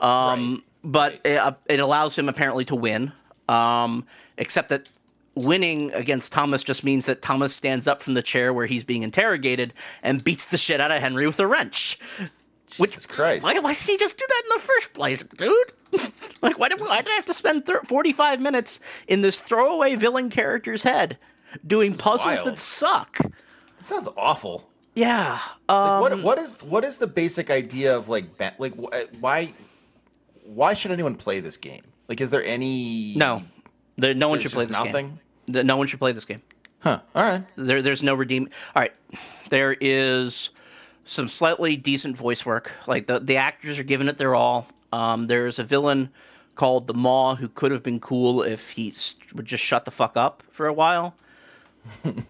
[0.00, 0.62] right.
[0.82, 3.12] but it, uh, it allows him apparently to win.
[3.48, 4.88] Um, except that
[5.34, 9.02] winning against Thomas just means that Thomas stands up from the chair where he's being
[9.02, 9.72] interrogated
[10.02, 11.98] and beats the shit out of Henry with a wrench.
[12.66, 13.44] Jesus Christ.
[13.44, 16.12] Why, why didn't he just do that in the first place, dude?
[16.42, 19.94] like, why did, why did I have to spend thir- 45 minutes in this throwaway
[19.94, 21.18] villain character's head
[21.66, 22.46] doing puzzles wild.
[22.46, 23.18] that suck?
[23.20, 24.67] It sounds awful.
[24.98, 25.38] Yeah.
[25.68, 28.26] Um, what what is what is the basic idea of like
[28.58, 29.52] like uh, why
[30.44, 31.82] why should anyone play this game?
[32.08, 33.42] Like, is there any no.
[33.96, 34.86] There, no one should play this game.
[34.86, 35.18] nothing?
[35.52, 36.42] Th- No one should play this game.
[36.80, 37.00] Huh.
[37.14, 37.44] All right.
[37.56, 38.48] There, there's no redeem.
[38.74, 38.92] All right,
[39.50, 40.50] there is
[41.04, 42.72] some slightly decent voice work.
[42.86, 44.66] Like the the actors are giving it their all.
[44.92, 46.10] Um, there's a villain
[46.54, 48.92] called the Maw who could have been cool if he
[49.34, 51.14] would just shut the fuck up for a while.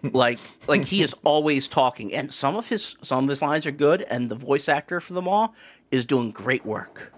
[0.03, 3.71] Like like he is always talking, and some of his some of his lines are
[3.71, 5.49] good, and the voice actor for the Maw
[5.91, 7.13] is doing great work.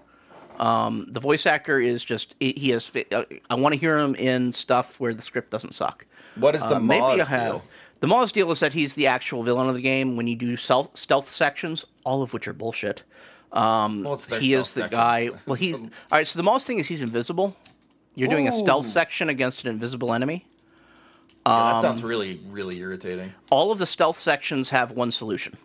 [0.58, 2.90] Um, the voice actor is just he he is.
[3.12, 6.06] uh, I want to hear him in stuff where the script doesn't suck.
[6.36, 7.52] What is the Uh, maybe Maw's I have.
[7.52, 7.62] deal?
[8.00, 10.56] The Maw's deal is that he's the actual villain of the game when you do
[10.56, 13.04] stealth, stealth sections, all of which are bullshit.
[13.52, 15.30] Um, Well, he is stealth the guy.
[15.46, 16.26] Well, he's all right.
[16.26, 17.56] So the Maw's thing is he's invisible.
[18.14, 20.44] You're doing a stealth section against an invisible enemy.
[21.46, 23.34] Yeah, Um, that sounds really really irritating.
[23.50, 25.56] All of the stealth sections have one solution.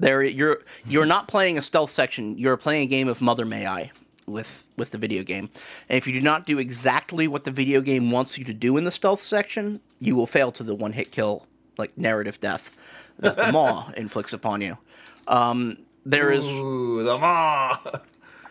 [0.00, 2.38] There, you're you're not playing a stealth section.
[2.38, 3.90] You're playing a game of Mother May I
[4.26, 5.50] with with the video game.
[5.88, 8.76] And if you do not do exactly what the video game wants you to do
[8.76, 12.70] in the stealth section, you will fail to the one hit kill, like narrative death
[13.18, 14.78] that the Maw inflicts upon you.
[15.26, 18.00] Um, there is Ooh, the Moz.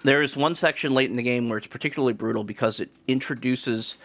[0.03, 3.95] there is one section late in the game where it's particularly brutal because it introduces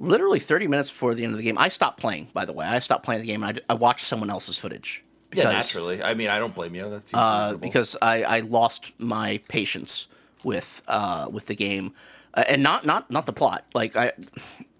[0.00, 1.58] literally 30 minutes before the end of the game.
[1.58, 2.66] I stopped playing, by the way.
[2.66, 5.04] I stopped playing the game and I, I watched someone else's footage.
[5.32, 6.02] Yeah, naturally.
[6.02, 6.88] I mean, I don't blame you.
[6.88, 10.08] That's uh, because I, I lost my patience
[10.42, 11.92] with uh, with the game,
[12.32, 13.66] uh, and not not not the plot.
[13.74, 14.12] Like I,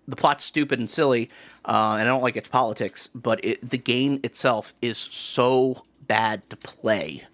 [0.06, 1.28] the plot's stupid and silly,
[1.66, 3.10] uh, and I don't like its politics.
[3.14, 7.24] But it, the game itself is so bad to play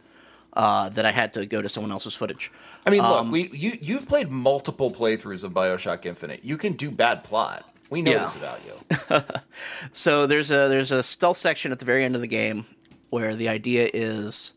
[0.55, 2.51] uh, that I had to go to someone else's footage.
[2.85, 6.45] I mean, um, look, we you you've played multiple playthroughs of Bioshock Infinite.
[6.45, 7.71] You can do bad plot.
[7.91, 8.25] We know yeah.
[8.25, 8.75] this about you.
[9.93, 12.67] so there's a there's a stealth section at the very end of the game
[13.11, 14.55] where the idea is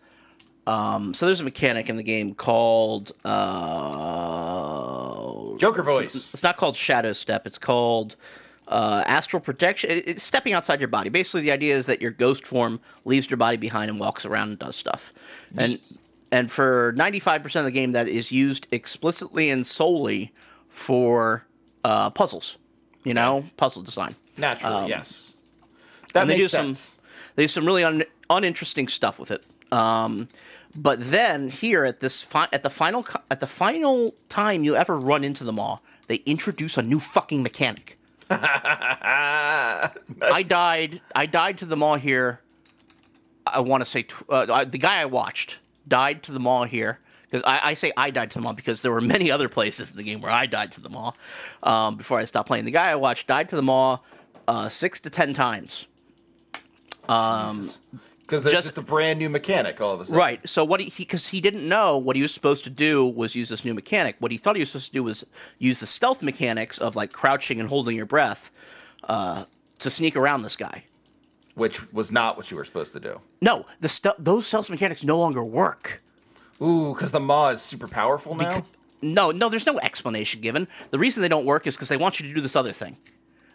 [0.67, 3.37] um, so there's a mechanic in the game called uh,
[5.57, 6.13] Joker voice.
[6.13, 7.47] It's, it's, not called Shadow Step.
[7.47, 8.17] It's called
[8.67, 9.89] uh, Astral Projection.
[9.91, 11.09] It's stepping outside your body.
[11.09, 14.49] Basically, the idea is that your ghost form leaves your body behind and walks around
[14.49, 15.13] and does stuff.
[15.57, 15.79] And
[16.33, 20.33] and for 95% of the game, that is used explicitly and solely
[20.67, 21.45] for
[21.85, 22.57] uh, puzzles.
[23.07, 24.15] You know, puzzle design.
[24.37, 25.33] Naturally, um, yes.
[26.13, 26.79] That makes sense.
[26.79, 27.03] Some,
[27.35, 29.45] they do some really un- uninteresting stuff with it.
[29.71, 30.27] Um,
[30.75, 34.97] but then here at this fi- at the final at the final time you ever
[34.97, 37.97] run into the Maw, they introduce a new fucking mechanic.
[38.29, 39.89] I
[40.47, 41.01] died.
[41.15, 42.41] I died to the Maw here.
[43.45, 46.99] I want to say tw- uh, the guy I watched died to the Maw here
[47.29, 49.91] because I, I, say I died to the Maw because there were many other places
[49.91, 51.13] in the game where I died to the Maw
[51.63, 52.65] um, before I stopped playing.
[52.65, 53.99] The guy I watched died to the Maw
[54.47, 55.87] uh, six to ten times.
[57.09, 57.67] Um,
[58.27, 60.17] because there's just, just, a brand new mechanic all of a sudden.
[60.17, 60.49] Right.
[60.49, 63.35] So what he because he, he, didn't know what he was supposed to do was
[63.35, 64.17] use this new mechanic.
[64.19, 65.25] What he thought he was supposed to do was
[65.59, 68.51] use the stealth mechanics of like crouching and holding your breath
[69.05, 69.45] uh,
[69.79, 70.83] to sneak around this guy.
[71.55, 73.21] Which was not what you were supposed to do.
[73.41, 76.03] No, the st- those stealth mechanics no longer work.
[76.61, 78.55] Ooh, because the Maw is super powerful now.
[78.55, 80.67] Because, no, no, there's no explanation given.
[80.91, 82.97] The reason they don't work is because they want you to do this other thing.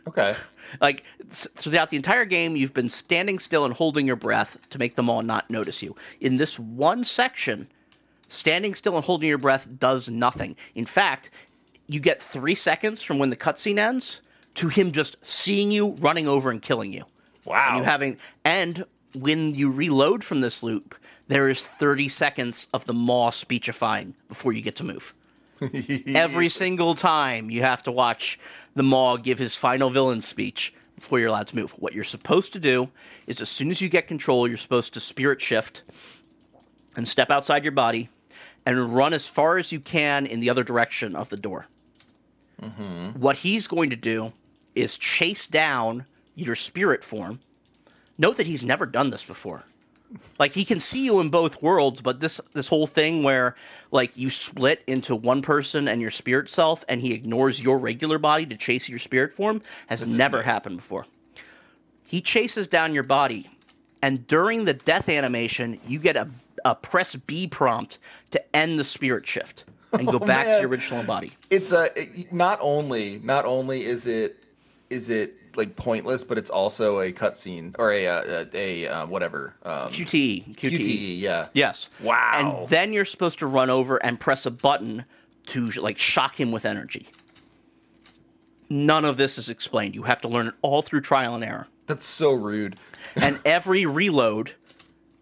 [0.07, 0.37] Okay.
[0.81, 4.97] Like throughout the entire game, you've been standing still and holding your breath to make
[4.97, 5.97] them all not notice you.
[6.21, 7.69] In this one section,
[8.29, 10.57] standing still and holding your breath does nothing.
[10.75, 11.31] In fact,
[11.87, 14.23] you get three seconds from when the cutscene ends
[14.55, 17.05] to him just seeing you, running over, and killing you.
[17.45, 17.69] Wow.
[17.71, 18.85] And you having and
[19.15, 20.95] when you reload from this loop,
[21.29, 25.15] there is 30 seconds of the maw speechifying before you get to move.
[26.07, 28.39] Every single time you have to watch
[28.75, 31.73] the Maw give his final villain speech before you're allowed to move.
[31.73, 32.91] What you're supposed to do
[33.27, 35.83] is as soon as you get control, you're supposed to spirit shift
[36.97, 38.09] and step outside your body
[38.65, 41.67] and run as far as you can in the other direction of the door.
[42.61, 43.21] Mm-hmm.
[43.21, 44.33] What he's going to do
[44.75, 47.41] is chase down your spirit form.
[48.19, 49.65] Note that he's never done this before.
[50.39, 53.55] Like he can see you in both worlds, but this this whole thing where
[53.91, 58.19] like you split into one person and your spirit self, and he ignores your regular
[58.19, 61.07] body to chase your spirit form has this never happened before.
[62.07, 63.49] He chases down your body,
[64.03, 66.29] and during the death animation, you get a
[66.65, 67.99] a press B prompt
[68.31, 70.57] to end the spirit shift and go oh, back man.
[70.57, 71.33] to your original body.
[71.51, 74.45] It's a it, not only not only is it
[74.91, 79.07] is it like pointless, but it's also a cutscene or a a, a, a uh,
[79.07, 80.79] whatever um, QTE, QTE.
[80.79, 81.49] QTE, yeah.
[81.53, 81.89] Yes.
[82.01, 82.59] Wow.
[82.61, 85.05] And then you're supposed to run over and press a button
[85.47, 87.09] to like shock him with energy.
[88.69, 89.95] None of this is explained.
[89.95, 91.69] You have to learn it all through trial and error.
[91.87, 92.77] That's so rude.
[93.17, 94.53] and every reload,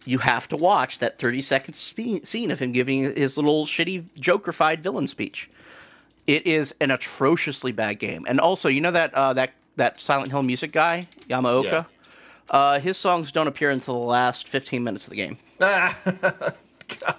[0.05, 4.05] you have to watch that 30 second spe- scene of him giving his little shitty
[4.19, 5.51] Jokerfied villain speech.
[6.27, 8.25] It is an atrociously bad game.
[8.29, 11.65] And also, you know that uh, that that Silent Hill music guy, Yamaoka.
[11.65, 11.85] Yeah.
[12.51, 15.39] Uh, his songs don't appear until the last 15 minutes of the game.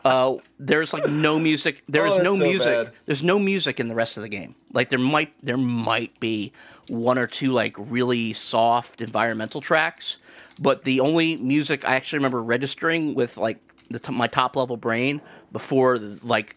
[0.05, 1.83] uh, there's like no music.
[1.87, 2.85] There is oh, no so music.
[2.85, 2.93] Bad.
[3.05, 4.55] There's no music in the rest of the game.
[4.73, 6.51] Like there might there might be
[6.87, 10.17] one or two like really soft environmental tracks,
[10.59, 14.77] but the only music I actually remember registering with like the t- my top level
[14.77, 15.21] brain
[15.51, 16.55] before like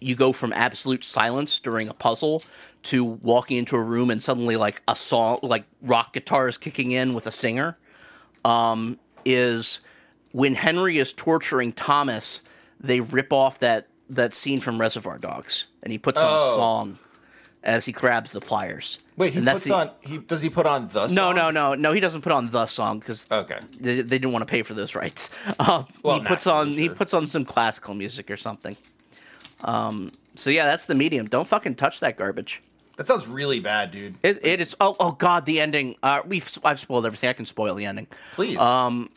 [0.00, 2.42] you go from absolute silence during a puzzle
[2.86, 7.14] to walking into a room and suddenly like a song like rock guitars kicking in
[7.14, 7.76] with a singer
[8.44, 9.80] um, is
[10.32, 12.42] when henry is torturing thomas
[12.80, 16.56] they rip off that that scene from reservoir dogs and he puts on a oh.
[16.56, 16.98] song
[17.64, 20.86] as he grabs the pliers wait he puts the, on he does he put on
[20.88, 21.14] the song?
[21.16, 24.32] no no no no he doesn't put on the song because okay they, they didn't
[24.32, 25.28] want to pay for those rights
[25.58, 26.78] uh, well, he puts on sure.
[26.78, 28.76] he puts on some classical music or something
[29.64, 32.62] um, so yeah that's the medium don't fucking touch that garbage
[32.96, 34.14] that sounds really bad, dude.
[34.22, 34.76] It, it is.
[34.80, 35.96] Oh, oh God, the ending.
[36.02, 37.30] Uh, we've I've spoiled everything.
[37.30, 38.06] I can spoil the ending.
[38.34, 38.58] Please.
[38.58, 39.10] Um,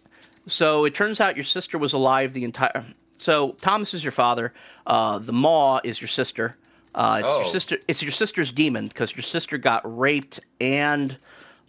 [0.48, 2.86] so it turns out your sister was alive the entire.
[3.14, 4.54] So Thomas is your father.
[4.88, 6.56] Uh, the Maw is your sister.
[6.96, 7.48] Uh, it's your Oh.
[7.48, 7.78] sister.
[7.88, 11.18] It's your sister's demon because your sister got raped and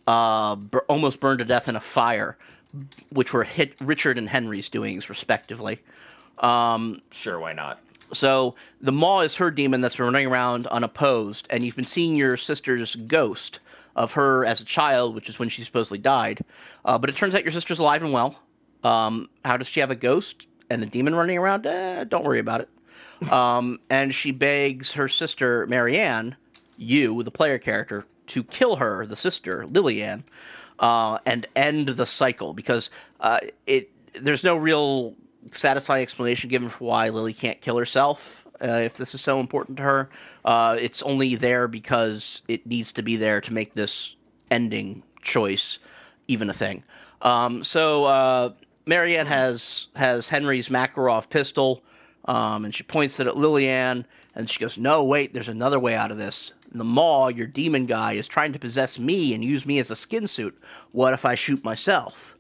[0.07, 2.37] uh, bur- almost burned to death in a fire,
[3.11, 5.81] which were hit Richard and Henry's doings respectively.
[6.39, 7.81] Um, Sure, why not?
[8.13, 12.17] So the Maw is her demon that's been running around unopposed, and you've been seeing
[12.17, 13.61] your sister's ghost
[13.97, 16.41] of her as a child, which is when she supposedly died.
[16.85, 18.37] Uh, but it turns out your sister's alive and well.
[18.83, 21.67] Um, how does she have a ghost and a demon running around?
[21.67, 23.33] Eh, don't worry about it.
[23.33, 26.37] Um, and she begs her sister Marianne,
[26.77, 30.25] you, the player character, to kill her, the sister Lillian,
[30.79, 32.91] uh, and end the cycle because
[33.21, 35.15] uh, it there's no real
[35.53, 38.47] satisfying explanation given for why Lily can't kill herself.
[38.63, 40.11] Uh, if this is so important to her,
[40.45, 44.17] uh, it's only there because it needs to be there to make this
[44.51, 45.79] ending choice
[46.29, 46.85] even a thing.
[47.23, 48.51] Um, so uh,
[48.87, 51.83] Marianne has has Henry's Makarov pistol,
[52.27, 55.95] um, and she points it at Lillian, and she goes, "No, wait, there's another way
[55.95, 56.55] out of this.
[56.73, 59.97] The Maw, your demon guy, is trying to possess me and use me as a
[59.97, 60.59] skin suit.
[60.93, 62.37] What if I shoot myself?"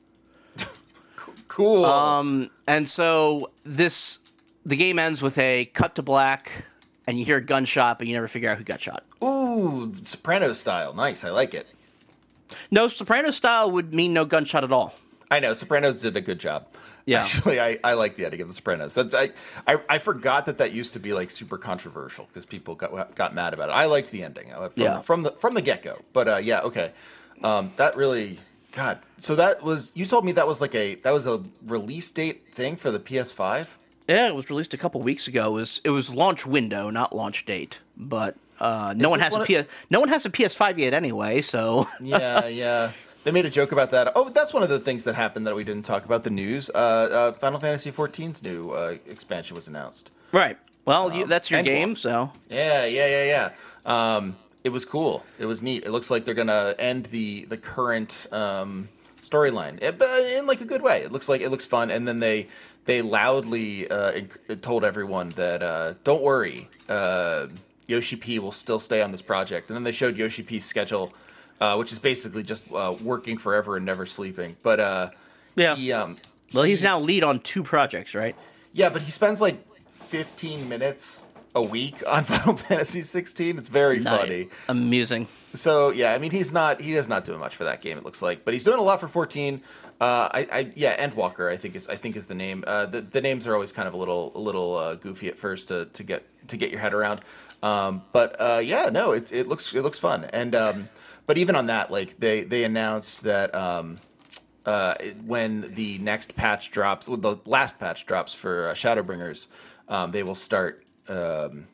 [1.50, 1.84] Cool.
[1.84, 4.20] Um, and so this
[4.64, 6.64] the game ends with a cut to black,
[7.08, 9.04] and you hear a gunshot, but you never figure out who got shot.
[9.22, 10.94] Ooh, Soprano style.
[10.94, 11.24] Nice.
[11.24, 11.66] I like it.
[12.70, 14.94] No, Soprano style would mean no gunshot at all.
[15.28, 16.66] I know Sopranos did a good job.
[17.04, 17.24] Yeah.
[17.24, 18.94] actually, I, I like the ending of the Sopranos.
[18.94, 19.30] That's I,
[19.66, 23.34] I I forgot that that used to be like super controversial because people got got
[23.34, 23.72] mad about it.
[23.72, 25.00] I liked the ending uh, from, Yeah.
[25.00, 26.00] from the from the get go.
[26.12, 26.92] But uh, yeah, okay,
[27.42, 28.38] um, that really
[28.72, 28.98] God.
[29.18, 32.54] So that was you told me that was like a that was a release date
[32.54, 33.66] thing for the PS5.
[34.08, 35.48] Yeah, it was released a couple weeks ago.
[35.48, 37.80] It was it was launch window, not launch date.
[37.96, 41.40] But uh, no one has a PS no one has a PS5 yet anyway.
[41.40, 42.92] So Yeah, yeah.
[43.22, 44.12] They made a joke about that.
[44.16, 46.70] Oh, that's one of the things that happened that we didn't talk about the news.
[46.70, 50.10] Uh, uh, Final Fantasy XIV's new uh, expansion was announced.
[50.32, 50.58] right.
[50.86, 51.90] Well, you, that's your game.
[51.90, 51.96] one.
[51.96, 53.50] So Yeah, yeah, yeah,
[53.84, 54.16] yeah.
[54.16, 55.24] Um, it was cool.
[55.38, 55.84] It was neat.
[55.84, 58.88] It looks like they're gonna end the the current um,
[59.22, 61.02] storyline, eh, in like a good way.
[61.02, 61.90] It looks like it looks fun.
[61.90, 62.48] And then they
[62.86, 67.46] they loudly uh, inc- told everyone that uh, don't worry, uh,
[67.86, 69.68] Yoshi P will still stay on this project.
[69.68, 71.12] And then they showed Yoshi P's schedule,
[71.60, 74.56] uh, which is basically just uh, working forever and never sleeping.
[74.62, 75.10] But uh,
[75.56, 75.74] Yeah.
[75.76, 76.16] he, um,
[76.54, 78.34] well, he's now lead on two projects, right?
[78.72, 79.56] yeah, but he spends like
[80.08, 83.58] 15 minutes a week on Final Fantasy 16.
[83.58, 84.48] It's very funny.
[84.68, 85.26] Amusing.
[85.54, 87.98] So yeah, I mean he's not he is not doing much for that game.
[87.98, 89.62] It looks like, but he's doing a lot for 14.
[90.00, 92.64] Uh, I, I yeah, Endwalker I think is I think is the name.
[92.66, 95.36] Uh, the, the names are always kind of a little a little uh, goofy at
[95.36, 97.20] first to, to get to get your head around.
[97.62, 100.24] Um, but uh, yeah, no, it it looks it looks fun.
[100.32, 100.88] And um,
[101.26, 103.98] but even on that, like they they announced that um,
[104.64, 104.94] uh,
[105.26, 109.48] when the next patch drops, well, the last patch drops for uh, Shadowbringers,
[109.88, 111.66] um, they will start um,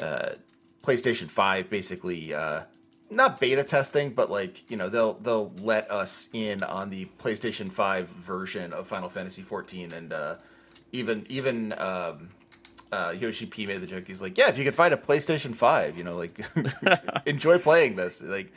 [0.00, 0.30] uh,
[0.82, 2.62] PlayStation Five basically uh,
[3.10, 7.70] not beta testing, but like you know they'll they'll let us in on the PlayStation
[7.70, 10.36] Five version of Final Fantasy fourteen, and uh,
[10.92, 11.74] even even.
[11.78, 12.30] Um,
[12.92, 14.04] uh, Yoshi P made the joke.
[14.06, 16.46] He's like, "Yeah, if you could find a PlayStation Five, you know, like
[17.26, 18.52] enjoy playing this." Like,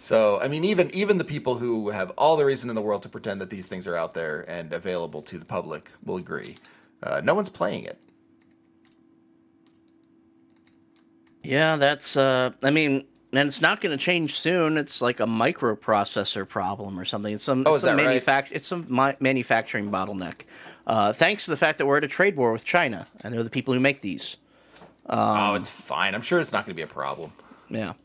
[0.00, 3.02] so I mean, even even the people who have all the reason in the world
[3.02, 6.54] to pretend that these things are out there and available to the public will agree.
[7.02, 7.98] Uh, no one's playing it.
[11.42, 12.16] Yeah, that's.
[12.16, 14.76] Uh, I mean, and it's not going to change soon.
[14.76, 17.32] It's like a microprocessor problem or something.
[17.34, 18.48] It's some, Oh, it's some that right?
[18.52, 20.42] It's some mi- manufacturing bottleneck.
[20.86, 23.42] Uh, thanks to the fact that we're at a trade war with China, and they're
[23.44, 24.36] the people who make these.
[25.08, 26.14] oh, it's fine.
[26.14, 27.32] I'm sure it's not going to be a problem.
[27.68, 27.96] Yeah, and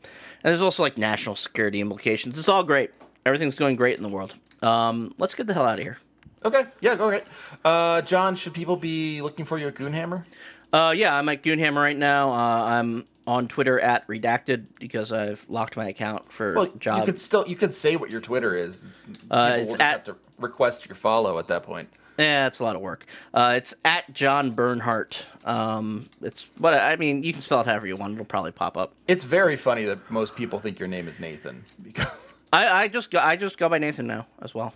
[0.44, 2.38] there's also like national security implications.
[2.38, 2.90] It's all great.
[3.24, 4.36] Everything's going great in the world.
[4.62, 5.98] Um, let's get the hell out of here.
[6.44, 7.24] Okay, yeah, go ahead.
[7.64, 10.24] Uh, John, should people be looking for you at Goonhammer?
[10.72, 12.30] Uh, yeah, I'm at Goonhammer right now.
[12.32, 17.00] Uh, I'm on Twitter at redacted because I've locked my account for Well, job.
[17.00, 18.84] you could still you could say what your Twitter is.
[18.84, 21.88] It's, Uh, it's at- have to request your follow at that point.
[22.18, 23.04] Yeah, it's a lot of work.
[23.34, 25.26] Uh, it's at John Bernhardt.
[25.44, 27.22] Um, it's what I mean.
[27.22, 28.14] You can spell it however you want.
[28.14, 28.94] It'll probably pop up.
[29.06, 32.06] It's very funny that most people think your name is Nathan because.
[32.52, 34.72] I, I just go, I just go by Nathan now as well.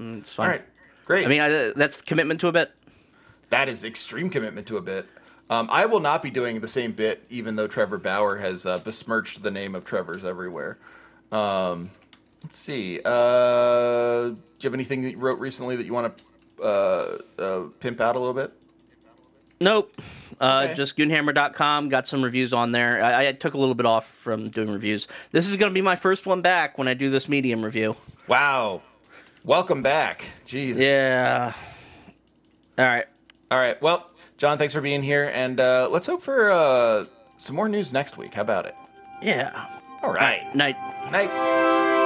[0.00, 0.46] Mm, It's fine.
[0.46, 0.62] All right,
[1.04, 1.26] great.
[1.26, 2.72] I mean, I, that's commitment to a bit.
[3.50, 5.06] That is extreme commitment to a bit.
[5.50, 8.78] Um, I will not be doing the same bit, even though Trevor Bauer has uh,
[8.78, 10.78] besmirched the name of Trevor's everywhere.
[11.32, 11.90] Um,
[12.44, 13.00] let's see.
[13.04, 17.62] Uh, do you have anything that you wrote recently that you want to uh, uh,
[17.80, 18.52] pimp out a little bit?
[19.60, 19.92] Nope.
[20.40, 20.74] Uh, Okay.
[20.74, 21.88] Just Goonhammer.com.
[21.90, 23.02] Got some reviews on there.
[23.02, 25.08] I, I took a little bit off from doing reviews.
[25.32, 27.96] This is going to be my first one back when I do this medium review.
[28.28, 28.82] Wow.
[29.44, 30.24] Welcome back.
[30.46, 30.76] Jeez.
[30.78, 31.52] Yeah.
[32.78, 33.06] All right.
[33.50, 33.80] All right.
[33.82, 34.06] Well,
[34.40, 37.04] John, thanks for being here, and uh, let's hope for uh,
[37.36, 38.32] some more news next week.
[38.32, 38.74] How about it?
[39.20, 39.66] Yeah.
[40.02, 40.54] All right.
[40.54, 40.78] Night.
[41.12, 41.99] Night.